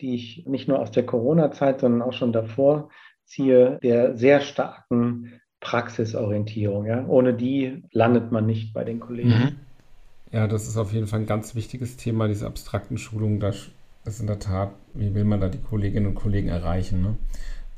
die 0.00 0.14
ich 0.14 0.44
nicht 0.46 0.68
nur 0.68 0.80
aus 0.80 0.90
der 0.90 1.06
Corona-Zeit, 1.06 1.80
sondern 1.80 2.02
auch 2.02 2.12
schon 2.12 2.32
davor 2.32 2.88
ziehe, 3.24 3.78
der 3.82 4.16
sehr 4.16 4.40
starken 4.40 5.40
Praxisorientierung. 5.60 6.86
Ja? 6.86 7.06
Ohne 7.06 7.34
die 7.34 7.84
landet 7.92 8.32
man 8.32 8.46
nicht 8.46 8.74
bei 8.74 8.84
den 8.84 9.00
Kollegen. 9.00 9.28
Mhm. 9.28 9.56
Ja, 10.34 10.48
das 10.48 10.66
ist 10.66 10.76
auf 10.76 10.92
jeden 10.92 11.06
Fall 11.06 11.20
ein 11.20 11.26
ganz 11.26 11.54
wichtiges 11.54 11.96
Thema, 11.96 12.26
diese 12.26 12.46
abstrakten 12.48 12.98
Schulungen. 12.98 13.38
Das 13.38 13.68
ist 14.04 14.18
in 14.18 14.26
der 14.26 14.40
Tat, 14.40 14.72
wie 14.92 15.14
will 15.14 15.22
man 15.22 15.40
da 15.40 15.48
die 15.48 15.60
Kolleginnen 15.60 16.08
und 16.08 16.16
Kollegen 16.16 16.48
erreichen? 16.48 17.02
Ne? 17.02 17.16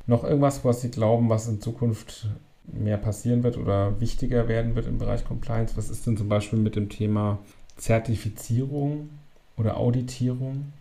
Noch 0.07 0.25
irgendwas, 0.25 0.65
was 0.65 0.81
Sie 0.81 0.91
glauben, 0.91 1.29
was 1.29 1.49
in 1.49 1.61
Zukunft 1.61 2.29
mehr 2.65 2.97
passieren 2.97 3.43
wird 3.43 3.59
oder 3.59 4.01
wichtiger 4.01 4.49
werden 4.49 4.75
wird 4.75 4.87
im 4.87 4.97
Bereich 4.97 5.23
Compliance? 5.27 5.77
Was 5.77 5.91
ist 5.91 6.07
denn 6.07 6.17
zum 6.17 6.31
Beispiel 6.31 6.59
mit 6.59 6.77
dem 6.77 6.89
Thema 6.89 7.41
Zertifizierung 7.77 9.11
oder 9.59 9.77
Auditierung? 9.77 10.73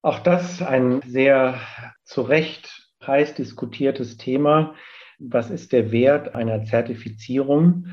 Auch 0.00 0.20
das 0.20 0.62
ein 0.62 1.02
sehr 1.06 1.60
zu 2.02 2.22
Recht 2.22 2.88
heiß 3.06 3.34
diskutiertes 3.34 4.16
Thema. 4.16 4.74
Was 5.18 5.50
ist 5.50 5.72
der 5.72 5.92
Wert 5.92 6.34
einer 6.34 6.64
Zertifizierung? 6.64 7.88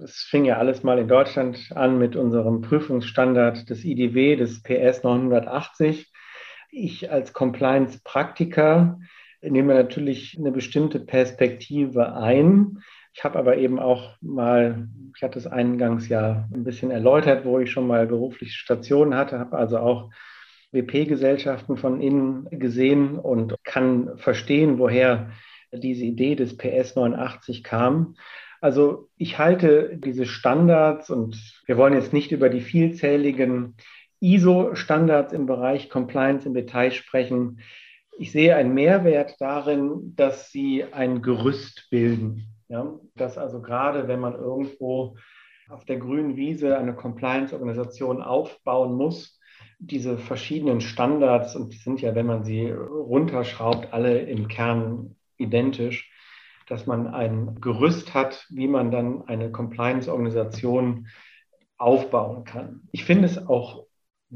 Das 0.00 0.18
fing 0.18 0.44
ja 0.44 0.58
alles 0.58 0.84
mal 0.84 0.98
in 0.98 1.08
Deutschland 1.08 1.72
an 1.74 1.98
mit 1.98 2.14
unserem 2.14 2.60
Prüfungsstandard 2.60 3.68
des 3.68 3.84
IDW, 3.84 4.36
des 4.36 4.62
PS 4.62 5.02
980. 5.02 6.12
Ich 6.70 7.10
als 7.10 7.32
Compliance-Praktiker 7.32 9.00
nehme 9.40 9.74
natürlich 9.74 10.36
eine 10.38 10.52
bestimmte 10.52 11.00
Perspektive 11.00 12.14
ein. 12.14 12.78
Ich 13.12 13.24
habe 13.24 13.40
aber 13.40 13.56
eben 13.56 13.80
auch 13.80 14.16
mal, 14.20 14.88
ich 15.16 15.22
hatte 15.22 15.40
es 15.40 15.48
eingangs 15.48 16.08
ja 16.08 16.48
ein 16.54 16.62
bisschen 16.62 16.92
erläutert, 16.92 17.44
wo 17.44 17.58
ich 17.58 17.72
schon 17.72 17.88
mal 17.88 18.06
berufliche 18.06 18.56
Stationen 18.56 19.16
hatte, 19.16 19.40
habe 19.40 19.58
also 19.58 19.78
auch 19.78 20.10
WP-Gesellschaften 20.70 21.76
von 21.76 22.00
innen 22.00 22.46
gesehen 22.50 23.18
und 23.18 23.56
kann 23.64 24.16
verstehen, 24.18 24.78
woher 24.78 25.30
diese 25.72 26.04
Idee 26.04 26.36
des 26.36 26.56
PS 26.56 26.94
89 26.94 27.64
kam. 27.64 28.14
Also 28.60 29.08
ich 29.16 29.38
halte 29.38 29.96
diese 29.96 30.26
Standards 30.26 31.10
und 31.10 31.62
wir 31.66 31.76
wollen 31.76 31.94
jetzt 31.94 32.12
nicht 32.12 32.32
über 32.32 32.48
die 32.48 32.60
vielzähligen 32.60 33.76
ISO-Standards 34.20 35.32
im 35.32 35.46
Bereich 35.46 35.88
Compliance 35.88 36.46
im 36.46 36.54
Detail 36.54 36.90
sprechen. 36.90 37.60
Ich 38.18 38.32
sehe 38.32 38.56
einen 38.56 38.74
Mehrwert 38.74 39.36
darin, 39.40 40.14
dass 40.16 40.50
sie 40.50 40.84
ein 40.90 41.22
Gerüst 41.22 41.86
bilden. 41.90 42.48
Ja? 42.68 42.98
Dass 43.14 43.38
also 43.38 43.62
gerade, 43.62 44.08
wenn 44.08 44.20
man 44.20 44.34
irgendwo 44.34 45.16
auf 45.68 45.84
der 45.84 45.98
grünen 45.98 46.36
Wiese 46.36 46.78
eine 46.78 46.94
Compliance-Organisation 46.94 48.22
aufbauen 48.22 48.94
muss, 48.94 49.38
diese 49.78 50.18
verschiedenen 50.18 50.80
Standards, 50.80 51.54
und 51.54 51.72
die 51.72 51.78
sind 51.78 52.00
ja, 52.00 52.14
wenn 52.14 52.26
man 52.26 52.42
sie 52.42 52.70
runterschraubt, 52.70 53.92
alle 53.92 54.18
im 54.20 54.48
Kern 54.48 55.14
identisch, 55.36 56.07
dass 56.68 56.86
man 56.86 57.08
ein 57.08 57.60
Gerüst 57.60 58.14
hat, 58.14 58.46
wie 58.50 58.68
man 58.68 58.90
dann 58.90 59.26
eine 59.26 59.50
Compliance-Organisation 59.50 61.08
aufbauen 61.78 62.44
kann. 62.44 62.88
Ich 62.92 63.04
finde 63.04 63.26
es 63.26 63.46
auch 63.46 63.86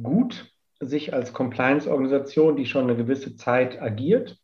gut, 0.00 0.52
sich 0.80 1.12
als 1.14 1.32
Compliance-Organisation, 1.32 2.56
die 2.56 2.66
schon 2.66 2.84
eine 2.84 2.96
gewisse 2.96 3.36
Zeit 3.36 3.80
agiert, 3.80 4.38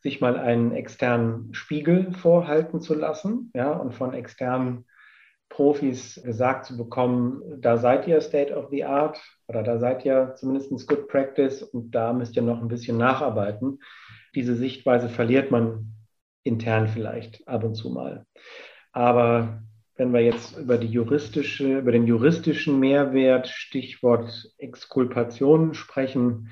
sich 0.00 0.20
mal 0.20 0.36
einen 0.36 0.72
externen 0.72 1.52
Spiegel 1.54 2.12
vorhalten 2.12 2.80
zu 2.80 2.94
lassen, 2.94 3.50
ja, 3.54 3.72
und 3.72 3.94
von 3.94 4.14
externen 4.14 4.84
Profis 5.48 6.20
gesagt 6.22 6.66
zu 6.66 6.76
bekommen, 6.76 7.42
da 7.60 7.78
seid 7.78 8.06
ihr 8.06 8.20
State 8.20 8.54
of 8.54 8.68
the 8.70 8.84
Art 8.84 9.20
oder 9.46 9.62
da 9.62 9.78
seid 9.78 10.04
ihr 10.04 10.34
zumindest 10.36 10.86
Good 10.86 11.08
Practice 11.08 11.62
und 11.62 11.90
da 11.92 12.12
müsst 12.12 12.36
ihr 12.36 12.42
noch 12.42 12.60
ein 12.60 12.68
bisschen 12.68 12.98
nacharbeiten. 12.98 13.80
Diese 14.34 14.54
Sichtweise 14.54 15.08
verliert 15.08 15.50
man 15.50 15.94
intern 16.48 16.88
vielleicht 16.88 17.46
ab 17.46 17.62
und 17.64 17.74
zu 17.74 17.90
mal. 17.90 18.26
Aber 18.92 19.62
wenn 19.96 20.12
wir 20.12 20.20
jetzt 20.20 20.56
über 20.56 20.78
die 20.78 20.88
juristische, 20.88 21.78
über 21.78 21.92
den 21.92 22.06
juristischen 22.06 22.78
Mehrwert, 22.78 23.48
Stichwort 23.48 24.52
Exkulpation 24.58 25.74
sprechen, 25.74 26.48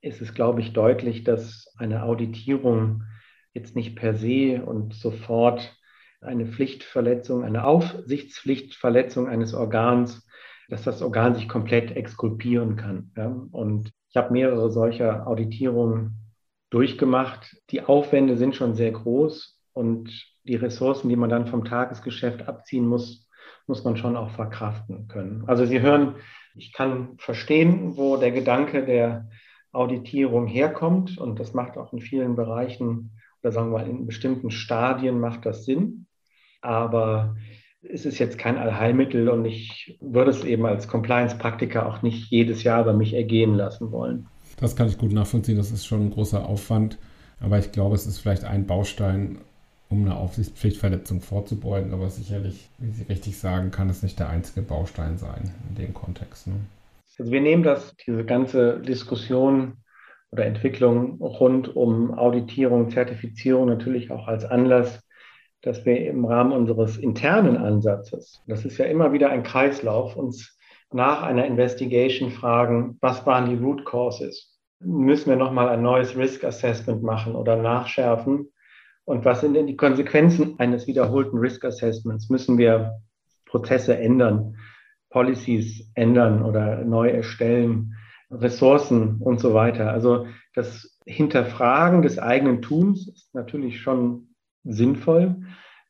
ist 0.00 0.20
es, 0.20 0.34
glaube 0.34 0.60
ich, 0.60 0.72
deutlich, 0.72 1.24
dass 1.24 1.74
eine 1.76 2.02
Auditierung 2.02 3.04
jetzt 3.52 3.76
nicht 3.76 3.96
per 3.96 4.14
se 4.14 4.62
und 4.64 4.94
sofort 4.94 5.76
eine 6.20 6.46
Pflichtverletzung, 6.46 7.44
eine 7.44 7.64
Aufsichtspflichtverletzung 7.64 9.28
eines 9.28 9.54
Organs, 9.54 10.26
dass 10.68 10.82
das 10.82 11.02
Organ 11.02 11.34
sich 11.34 11.48
komplett 11.48 11.96
exkulpieren 11.96 12.76
kann. 12.76 13.12
Ja? 13.16 13.34
Und 13.52 13.90
ich 14.10 14.16
habe 14.16 14.32
mehrere 14.32 14.70
solcher 14.70 15.26
Auditierungen 15.26 16.27
durchgemacht. 16.70 17.56
Die 17.70 17.82
Aufwände 17.82 18.36
sind 18.36 18.56
schon 18.56 18.74
sehr 18.74 18.92
groß 18.92 19.58
und 19.72 20.10
die 20.44 20.56
Ressourcen, 20.56 21.08
die 21.08 21.16
man 21.16 21.30
dann 21.30 21.46
vom 21.46 21.64
Tagesgeschäft 21.64 22.48
abziehen 22.48 22.86
muss, 22.86 23.28
muss 23.66 23.84
man 23.84 23.96
schon 23.96 24.16
auch 24.16 24.30
verkraften 24.30 25.08
können. 25.08 25.44
Also 25.46 25.66
Sie 25.66 25.80
hören, 25.80 26.16
ich 26.54 26.72
kann 26.72 27.16
verstehen, 27.18 27.96
wo 27.96 28.16
der 28.16 28.32
Gedanke 28.32 28.84
der 28.84 29.28
Auditierung 29.72 30.46
herkommt 30.46 31.18
und 31.18 31.38
das 31.38 31.54
macht 31.54 31.76
auch 31.76 31.92
in 31.92 32.00
vielen 32.00 32.34
Bereichen 32.36 33.12
oder 33.42 33.52
sagen 33.52 33.70
wir 33.70 33.78
mal 33.78 33.88
in 33.88 34.06
bestimmten 34.06 34.50
Stadien 34.50 35.20
macht 35.20 35.46
das 35.46 35.64
Sinn. 35.64 36.06
Aber 36.60 37.36
es 37.82 38.04
ist 38.04 38.18
jetzt 38.18 38.38
kein 38.38 38.58
Allheilmittel 38.58 39.28
und 39.28 39.44
ich 39.44 39.98
würde 40.00 40.30
es 40.30 40.44
eben 40.44 40.66
als 40.66 40.88
Compliance-Praktiker 40.88 41.86
auch 41.86 42.02
nicht 42.02 42.30
jedes 42.30 42.64
Jahr 42.64 42.84
bei 42.84 42.92
mich 42.92 43.14
ergehen 43.14 43.54
lassen 43.54 43.92
wollen. 43.92 44.26
Das 44.60 44.76
kann 44.76 44.88
ich 44.88 44.98
gut 44.98 45.12
nachvollziehen. 45.12 45.56
Das 45.56 45.70
ist 45.70 45.86
schon 45.86 46.06
ein 46.06 46.10
großer 46.10 46.46
Aufwand. 46.46 46.98
Aber 47.40 47.58
ich 47.58 47.72
glaube, 47.72 47.94
es 47.94 48.06
ist 48.06 48.18
vielleicht 48.18 48.44
ein 48.44 48.66
Baustein, 48.66 49.38
um 49.88 50.04
eine 50.04 50.16
Aufsichtspflichtverletzung 50.16 51.20
vorzubeugen. 51.20 51.92
Aber 51.92 52.10
sicherlich, 52.10 52.68
wie 52.78 52.90
Sie 52.90 53.04
richtig 53.04 53.38
sagen, 53.38 53.70
kann 53.70 53.88
es 53.88 54.02
nicht 54.02 54.18
der 54.18 54.28
einzige 54.28 54.62
Baustein 54.62 55.18
sein 55.18 55.54
in 55.68 55.76
dem 55.76 55.94
Kontext. 55.94 56.48
Ne? 56.48 56.54
Also 57.18 57.32
wir 57.32 57.40
nehmen 57.40 57.62
das, 57.62 57.94
diese 58.06 58.24
ganze 58.24 58.80
Diskussion 58.80 59.78
oder 60.30 60.44
Entwicklung 60.44 61.18
rund 61.20 61.74
um 61.74 62.16
Auditierung, 62.16 62.90
Zertifizierung 62.90 63.66
natürlich 63.66 64.10
auch 64.10 64.28
als 64.28 64.44
Anlass, 64.44 65.00
dass 65.62 65.84
wir 65.84 66.06
im 66.06 66.24
Rahmen 66.24 66.52
unseres 66.52 66.96
internen 66.96 67.56
Ansatzes, 67.56 68.42
das 68.46 68.64
ist 68.64 68.78
ja 68.78 68.84
immer 68.84 69.12
wieder 69.12 69.30
ein 69.30 69.42
Kreislauf, 69.42 70.16
uns 70.16 70.57
nach 70.92 71.22
einer 71.22 71.44
Investigation 71.44 72.30
fragen, 72.30 72.96
was 73.00 73.26
waren 73.26 73.48
die 73.50 73.62
Root 73.62 73.84
Causes? 73.84 74.58
Müssen 74.80 75.30
wir 75.30 75.36
nochmal 75.36 75.68
ein 75.68 75.82
neues 75.82 76.16
Risk 76.16 76.44
Assessment 76.44 77.02
machen 77.02 77.34
oder 77.34 77.56
nachschärfen? 77.56 78.50
Und 79.04 79.24
was 79.24 79.40
sind 79.40 79.54
denn 79.54 79.66
die 79.66 79.76
Konsequenzen 79.76 80.58
eines 80.58 80.86
wiederholten 80.86 81.38
Risk 81.38 81.64
Assessments? 81.64 82.28
Müssen 82.28 82.58
wir 82.58 83.00
Prozesse 83.46 83.98
ändern, 83.98 84.56
Policies 85.10 85.90
ändern 85.94 86.42
oder 86.42 86.84
neu 86.84 87.08
erstellen, 87.08 87.94
Ressourcen 88.30 89.16
und 89.20 89.40
so 89.40 89.54
weiter? 89.54 89.90
Also 89.90 90.26
das 90.54 90.98
Hinterfragen 91.06 92.02
des 92.02 92.18
eigenen 92.18 92.62
Tuns 92.62 93.08
ist 93.08 93.34
natürlich 93.34 93.80
schon 93.80 94.34
sinnvoll. 94.64 95.36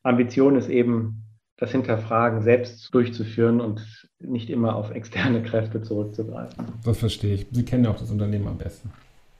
Ambition 0.03 0.55
ist 0.55 0.69
eben, 0.69 1.28
das 1.59 1.71
Hinterfragen 1.71 2.41
selbst 2.41 2.93
durchzuführen 2.93 3.59
und 3.59 4.09
nicht 4.19 4.49
immer 4.49 4.75
auf 4.75 4.91
externe 4.91 5.43
Kräfte 5.43 5.81
zurückzugreifen. 5.81 6.65
Das 6.85 6.97
verstehe 6.97 7.35
ich. 7.35 7.47
Sie 7.51 7.65
kennen 7.65 7.83
ja 7.83 7.91
auch 7.91 7.99
das 7.99 8.11
Unternehmen 8.11 8.47
am 8.47 8.57
besten. 8.57 8.91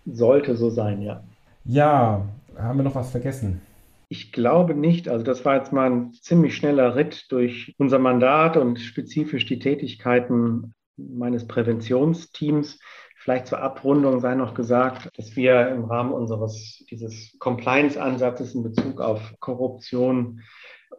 Sollte 0.06 0.56
so 0.56 0.70
sein, 0.70 1.02
ja. 1.02 1.24
Ja, 1.64 2.28
haben 2.58 2.80
wir 2.80 2.84
noch 2.84 2.96
was 2.96 3.12
vergessen? 3.12 3.62
Ich 4.10 4.32
glaube 4.34 4.74
nicht. 4.74 5.08
Also 5.08 5.24
das 5.24 5.46
war 5.46 5.56
jetzt 5.56 5.72
mal 5.72 5.90
ein 5.90 6.14
ziemlich 6.14 6.56
schneller 6.56 6.96
Ritt 6.96 7.32
durch 7.32 7.74
unser 7.78 8.00
Mandat 8.00 8.58
und 8.58 8.80
spezifisch 8.80 9.46
die 9.46 9.60
Tätigkeiten 9.60 10.74
meines 10.98 11.48
Präventionsteams. 11.48 12.80
Vielleicht 13.16 13.48
zur 13.48 13.62
Abrundung 13.62 14.20
sei 14.20 14.36
noch 14.36 14.56
gesagt, 14.56 15.10
dass 15.18 15.36
wir 15.36 15.70
im 15.70 15.86
Rahmen 15.86 16.12
unseres 16.12 16.84
dieses 16.90 17.38
Compliance-Ansatzes 17.40 18.56
in 18.56 18.64
Bezug 18.64 19.00
auf 19.00 19.36
Korruption 19.40 20.42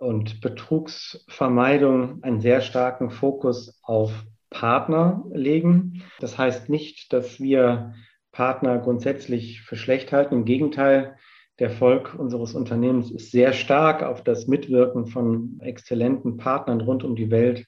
und 0.00 0.40
Betrugsvermeidung 0.40 2.22
einen 2.22 2.40
sehr 2.40 2.62
starken 2.62 3.10
Fokus 3.10 3.78
auf 3.82 4.24
Partner 4.48 5.24
legen. 5.32 6.02
Das 6.20 6.38
heißt 6.38 6.70
nicht, 6.70 7.12
dass 7.12 7.38
wir 7.38 7.94
Partner 8.32 8.78
grundsätzlich 8.78 9.60
für 9.60 9.76
schlecht 9.76 10.10
halten. 10.12 10.34
Im 10.34 10.44
Gegenteil, 10.46 11.16
der 11.58 11.68
Erfolg 11.68 12.14
unseres 12.18 12.54
Unternehmens 12.54 13.10
ist 13.10 13.30
sehr 13.30 13.52
stark 13.52 14.02
auf 14.02 14.24
das 14.24 14.46
Mitwirken 14.46 15.06
von 15.06 15.60
exzellenten 15.60 16.38
Partnern 16.38 16.80
rund 16.80 17.04
um 17.04 17.14
die 17.14 17.30
Welt 17.30 17.66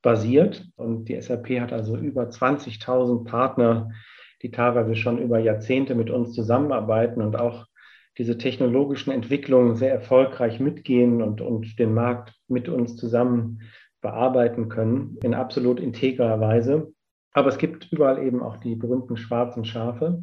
basiert. 0.00 0.66
Und 0.76 1.10
die 1.10 1.20
SAP 1.20 1.60
hat 1.60 1.74
also 1.74 1.96
über 1.96 2.22
20.000 2.22 3.24
Partner, 3.24 3.90
die 4.40 4.50
teilweise 4.50 4.96
schon 4.96 5.18
über 5.18 5.38
Jahrzehnte 5.38 5.94
mit 5.94 6.08
uns 6.08 6.32
zusammenarbeiten 6.32 7.20
und 7.20 7.36
auch 7.36 7.66
diese 8.18 8.38
technologischen 8.38 9.10
Entwicklungen 9.10 9.76
sehr 9.76 9.92
erfolgreich 9.92 10.58
mitgehen 10.60 11.22
und, 11.22 11.40
und 11.40 11.78
den 11.78 11.92
Markt 11.92 12.34
mit 12.48 12.68
uns 12.68 12.96
zusammen 12.96 13.60
bearbeiten 14.00 14.68
können, 14.68 15.18
in 15.22 15.34
absolut 15.34 15.80
integrer 15.80 16.40
Weise. 16.40 16.92
Aber 17.32 17.48
es 17.48 17.58
gibt 17.58 17.92
überall 17.92 18.22
eben 18.22 18.42
auch 18.42 18.56
die 18.56 18.76
berühmten 18.76 19.16
schwarzen 19.16 19.64
Schafe. 19.64 20.22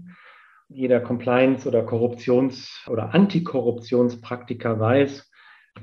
Jeder 0.70 1.00
Compliance- 1.00 1.68
oder 1.68 1.86
Korruptions- 1.86 2.90
oder 2.90 3.14
Antikorruptionspraktiker 3.14 4.80
weiß, 4.80 5.30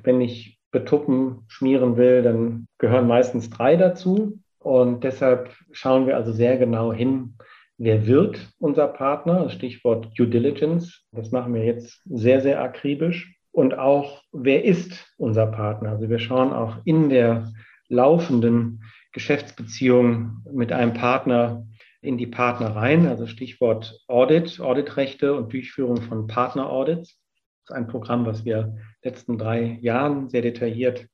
wenn 0.02 0.20
ich 0.20 0.60
betuppen, 0.72 1.44
schmieren 1.48 1.96
will, 1.96 2.22
dann 2.22 2.66
gehören 2.78 3.06
meistens 3.06 3.50
drei 3.50 3.76
dazu. 3.76 4.40
Und 4.58 5.04
deshalb 5.04 5.54
schauen 5.72 6.06
wir 6.06 6.16
also 6.16 6.32
sehr 6.32 6.58
genau 6.58 6.92
hin, 6.92 7.36
wer 7.80 8.06
wird 8.06 8.46
unser 8.58 8.86
Partner, 8.88 9.48
Stichwort 9.48 10.10
Due 10.16 10.28
Diligence. 10.28 11.02
Das 11.12 11.30
machen 11.30 11.54
wir 11.54 11.64
jetzt 11.64 12.02
sehr, 12.04 12.42
sehr 12.42 12.60
akribisch. 12.60 13.34
Und 13.52 13.76
auch, 13.76 14.22
wer 14.32 14.64
ist 14.64 15.12
unser 15.16 15.46
Partner? 15.46 15.92
Also 15.92 16.08
wir 16.10 16.18
schauen 16.18 16.52
auch 16.52 16.76
in 16.84 17.08
der 17.08 17.50
laufenden 17.88 18.84
Geschäftsbeziehung 19.12 20.44
mit 20.52 20.72
einem 20.72 20.92
Partner 20.92 21.66
in 22.02 22.18
die 22.18 22.26
Partner 22.26 22.76
rein, 22.76 23.06
also 23.06 23.26
Stichwort 23.26 23.98
Audit, 24.06 24.60
Auditrechte 24.60 25.34
und 25.34 25.52
Durchführung 25.52 26.02
von 26.02 26.26
Partner-Audits. 26.26 27.18
Das 27.66 27.70
ist 27.70 27.72
ein 27.76 27.88
Programm, 27.88 28.26
was 28.26 28.44
wir 28.44 28.76
letzten 29.02 29.38
drei 29.38 29.78
Jahren 29.80 30.28
sehr 30.28 30.42
detailliert 30.42 31.06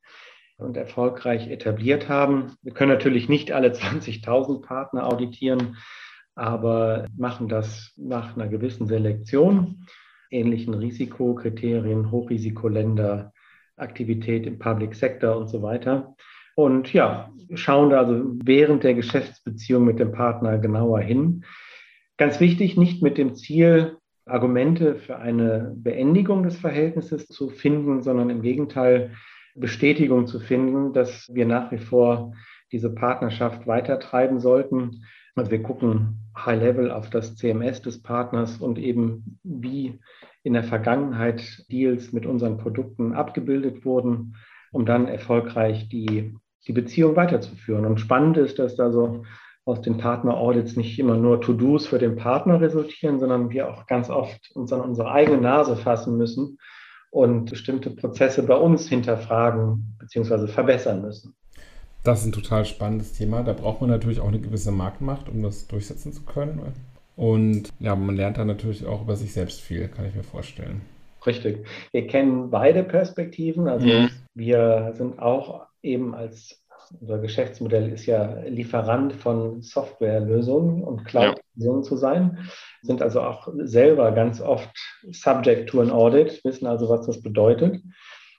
und 0.59 0.77
erfolgreich 0.77 1.49
etabliert 1.49 2.09
haben. 2.09 2.57
Wir 2.63 2.75
können 2.75 2.93
natürlich 2.93 3.29
nicht 3.29 3.53
alle 3.53 3.69
20.000 3.73 4.63
Partner 4.63 5.07
auditieren, 5.07 5.77
aber 6.37 7.07
machen 7.17 7.49
das 7.49 7.93
nach 7.97 8.37
einer 8.37 8.47
gewissen 8.47 8.87
Selektion, 8.87 9.87
ähnlichen 10.31 10.75
Risikokriterien, 10.75 12.11
Hochrisikoländer, 12.11 13.33
Aktivität 13.77 14.47
im 14.47 14.59
Public 14.59 14.95
Sector 14.95 15.37
und 15.37 15.49
so 15.49 15.63
weiter. 15.63 16.15
Und 16.55 16.93
ja, 16.93 17.31
schauen 17.55 17.91
da 17.91 17.99
also 17.99 18.23
während 18.45 18.85
der 18.85 18.95
Geschäftsbeziehung 18.95 19.85
mit 19.85 19.99
dem 19.99 20.13
Partner 20.13 20.59
genauer 20.59 21.01
hin. 21.01 21.45
Ganz 22.17 22.41
wichtig, 22.41 22.77
nicht 22.77 23.03
mit 23.03 23.19
dem 23.19 23.35
Ziel, 23.35 23.99
Argumente 24.25 24.97
für 24.97 25.19
eine 25.19 25.73
Beendigung 25.77 26.43
des 26.43 26.59
Verhältnisses 26.59 27.29
zu 27.29 27.49
finden, 27.49 28.03
sondern 28.03 28.31
im 28.31 28.43
Gegenteil 28.43 29.13
Bestätigung 29.55 30.27
zu 30.27 30.41
finden, 30.41 30.93
dass 30.93 31.31
wir 31.33 31.47
nach 31.47 31.71
wie 31.73 31.79
vor 31.79 32.33
diese 32.73 32.93
Partnerschaft 32.93 33.67
weitertreiben 33.67 34.41
sollten. 34.41 35.05
Also 35.37 35.51
wir 35.51 35.63
gucken 35.63 36.19
High-Level 36.35 36.91
auf 36.91 37.11
das 37.11 37.37
CMS 37.37 37.83
des 37.83 38.03
Partners 38.03 38.57
und 38.57 38.79
eben 38.79 39.39
wie 39.45 40.01
in 40.43 40.55
der 40.55 40.65
Vergangenheit 40.65 41.65
Deals 41.71 42.13
mit 42.13 42.25
unseren 42.25 42.57
Produkten 42.57 43.13
abgebildet 43.13 43.85
wurden, 43.85 44.37
um 44.73 44.87
dann 44.87 45.09
erfolgreich 45.09 45.89
die, 45.91 46.35
die 46.67 46.73
Beziehung 46.73 47.17
weiterzuführen. 47.17 47.85
Und 47.85 48.01
spannend 48.01 48.39
ist, 48.39 48.59
dass 48.59 48.77
da 48.77 48.91
so 48.91 49.25
aus 49.67 49.83
den 49.83 49.99
Partner-Audits 49.99 50.77
nicht 50.77 50.99
immer 50.99 51.17
nur 51.17 51.41
To-Dos 51.43 51.87
für 51.87 51.99
den 51.99 52.17
Partner 52.17 52.61
resultieren, 52.61 53.19
sondern 53.19 53.51
wir 53.51 53.69
auch 53.69 53.87
ganz 53.87 54.09
oft 54.09 54.51
uns 54.55 54.73
an 54.73 54.81
unsere 54.81 55.11
eigene 55.11 55.41
Nase 55.41 55.77
fassen 55.77 56.17
müssen 56.17 56.59
und 57.11 57.51
bestimmte 57.51 57.91
Prozesse 57.91 58.43
bei 58.45 58.57
uns 58.57 58.89
hinterfragen 58.89 59.97
bzw. 59.99 60.47
verbessern 60.47 61.03
müssen. 61.03 61.35
Das 62.07 62.21
ist 62.21 62.27
ein 62.27 62.33
total 62.33 62.65
spannendes 62.65 63.15
Thema. 63.15 63.43
Da 63.43 63.53
braucht 63.53 63.81
man 63.81 63.91
natürlich 63.91 64.21
auch 64.21 64.29
eine 64.29 64.39
gewisse 64.39 64.71
Marktmacht, 64.71 65.29
um 65.29 65.43
das 65.43 65.67
durchsetzen 65.67 66.13
zu 66.13 66.23
können. 66.23 66.61
Und 67.17 67.71
ja, 67.81 67.97
man 67.97 68.15
lernt 68.15 68.39
da 68.39 68.45
natürlich 68.45 68.87
auch 68.87 69.03
über 69.03 69.17
sich 69.17 69.33
selbst 69.33 69.61
viel, 69.61 69.89
kann 69.89 70.07
ich 70.07 70.15
mir 70.15 70.23
vorstellen. 70.23 70.83
Richtig. 71.27 71.67
Wir 71.91 72.07
kennen 72.07 72.51
beide 72.51 72.85
Perspektiven. 72.85 73.67
Also 73.67 73.89
mhm. 73.89 74.11
wir 74.35 74.93
sind 74.97 75.19
auch 75.19 75.67
eben 75.83 76.15
als 76.15 76.63
unser 77.01 77.19
Geschäftsmodell 77.19 77.91
ist 77.93 78.07
ja 78.07 78.43
Lieferant 78.47 79.13
von 79.13 79.61
Softwarelösungen 79.61 80.85
und 80.85 81.05
Cloud-Lösungen 81.05 81.83
ja. 81.83 81.89
zu 81.89 81.97
sein, 81.97 82.39
sind 82.83 83.03
also 83.03 83.23
auch 83.23 83.49
selber 83.65 84.13
ganz 84.13 84.41
oft 84.41 84.71
subject 85.11 85.69
to 85.69 85.81
an 85.81 85.91
audit, 85.91 86.45
wissen 86.45 86.67
also, 86.67 86.89
was 86.89 87.07
das 87.07 87.21
bedeutet. 87.21 87.83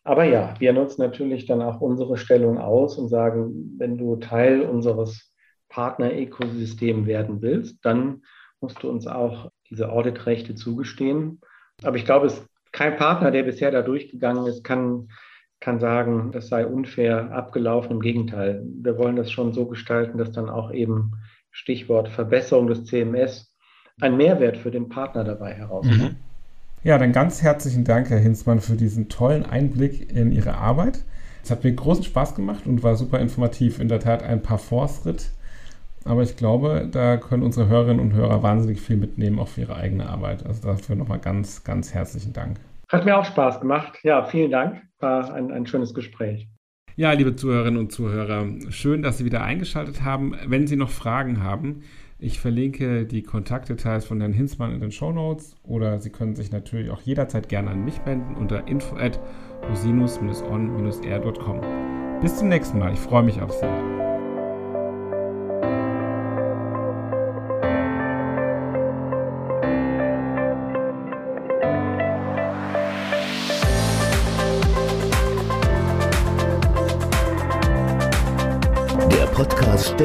Aber 0.08 0.24
ja, 0.24 0.54
wir 0.60 0.72
nutzen 0.72 1.02
natürlich 1.02 1.48
dann 1.48 1.62
auch 1.62 1.82
unsere 1.82 2.16
Stellung 2.16 2.60
aus 2.60 2.98
und 2.98 3.10
sagen, 3.10 3.76
wenn 3.78 3.98
du 3.98 4.16
Teil 4.16 4.62
unseres 4.62 5.34
Partner-Ökosystems 5.68 7.06
werden 7.06 7.42
willst, 7.42 7.84
dann 7.84 8.22
musst 8.62 8.82
du 8.82 8.90
uns 8.90 9.06
auch 9.06 9.52
diese 9.70 9.92
Auditrechte 9.92 10.56
zugestehen. 10.56 11.42
Aber 11.84 11.98
ich 11.98 12.06
glaube, 12.06 12.28
es 12.28 12.42
kein 12.72 12.96
Partner, 12.96 13.32
der 13.32 13.44
bisher 13.44 13.70
da 13.70 13.82
durchgegangen 13.82 14.46
ist, 14.46 14.64
kann, 14.64 15.10
kann 15.60 15.82
sagen, 15.82 16.32
das 16.32 16.48
sei 16.48 16.66
unfair 16.66 17.34
abgelaufen. 17.34 17.92
Im 17.92 18.00
Gegenteil, 18.00 18.64
wir 18.66 18.98
wollen 18.98 19.18
das 19.18 19.30
schon 19.30 19.52
so 19.52 19.66
gestalten, 19.68 20.18
dass 20.18 20.32
dann 20.32 20.50
auch 20.50 20.72
eben 20.72 21.16
Stichwort 21.52 22.08
Verbesserung 22.08 22.68
des 22.68 22.86
CMS 22.86 23.54
ein 24.00 24.16
Mehrwert 24.16 24.56
für 24.56 24.72
den 24.72 24.88
Partner 24.88 25.26
dabei 25.26 25.54
herauskommt. 25.54 26.14
Mhm. 26.14 26.27
Ja, 26.88 26.98
dann 26.98 27.12
ganz 27.12 27.44
herzlichen 27.44 27.84
Dank, 27.84 28.10
Herr 28.10 28.18
Hinzmann, 28.18 28.62
für 28.62 28.78
diesen 28.78 29.10
tollen 29.10 29.46
Einblick 29.46 30.10
in 30.10 30.32
Ihre 30.32 30.56
Arbeit. 30.56 31.04
Es 31.44 31.52
hat 31.52 31.66
mir 31.66 31.74
großen 31.74 32.06
Spaß 32.06 32.34
gemacht 32.34 32.66
und 32.66 32.82
war 32.82 32.96
super 32.96 33.20
informativ. 33.20 33.82
In 33.82 33.90
der 33.90 34.00
Tat 34.00 34.24
ein 34.24 34.42
paar 34.42 34.58
Fortschritt. 34.58 35.32
Aber 36.06 36.24
ich 36.24 36.38
glaube, 36.38 36.88
da 36.90 37.18
können 37.18 37.44
unsere 37.44 37.68
Hörerinnen 37.68 38.00
und 38.00 38.14
Hörer 38.14 38.42
wahnsinnig 38.42 38.80
viel 38.80 38.96
mitnehmen, 38.96 39.38
auch 39.38 39.50
für 39.50 39.60
ihre 39.60 39.76
eigene 39.76 40.08
Arbeit. 40.08 40.46
Also 40.46 40.66
dafür 40.66 40.96
nochmal 40.96 41.20
ganz, 41.20 41.66
ganz 41.66 41.94
herzlichen 41.94 42.32
Dank. 42.32 42.58
Hat 42.88 43.04
mir 43.04 43.18
auch 43.18 43.26
Spaß 43.26 43.60
gemacht. 43.60 44.00
Ja, 44.04 44.24
vielen 44.24 44.52
Dank. 44.52 44.82
War 45.00 45.34
ein, 45.34 45.52
ein 45.52 45.68
schönes 45.68 45.94
Gespräch. 45.94 46.48
Ja, 46.96 47.12
liebe 47.12 47.36
Zuhörerinnen 47.36 47.82
und 47.82 47.92
Zuhörer, 47.92 48.48
schön, 48.70 49.02
dass 49.02 49.18
Sie 49.18 49.26
wieder 49.26 49.44
eingeschaltet 49.44 50.06
haben. 50.06 50.38
Wenn 50.46 50.68
Sie 50.68 50.78
noch 50.78 50.90
Fragen 50.90 51.44
haben, 51.44 51.84
ich 52.20 52.40
verlinke 52.40 53.06
die 53.06 53.22
Kontaktdetails 53.22 54.06
von 54.06 54.20
Herrn 54.20 54.34
Hinzmann 54.34 54.74
in 54.74 54.82
den 54.82 54.92
Show 54.92 55.12
Notes 55.12 55.56
oder 55.64 56.00
Sie 56.00 56.10
können 56.10 56.36
sich 56.36 56.52
natürlich 56.52 56.90
auch 56.90 57.02
jederzeit 57.02 57.48
gerne 57.50 57.70
an 57.72 57.86
mich 57.86 58.04
wenden 58.06 58.36
unter 58.36 58.68
info 58.68 58.96
at 58.96 59.20
rosinus-on-r.com. 59.70 61.62
Bis 62.22 62.38
zum 62.38 62.50
nächsten 62.50 62.80
Mal. 62.80 62.94
Ich 62.94 63.00
freue 63.00 63.24
mich 63.24 63.40
auf 63.42 63.52
Sie. 63.54 64.07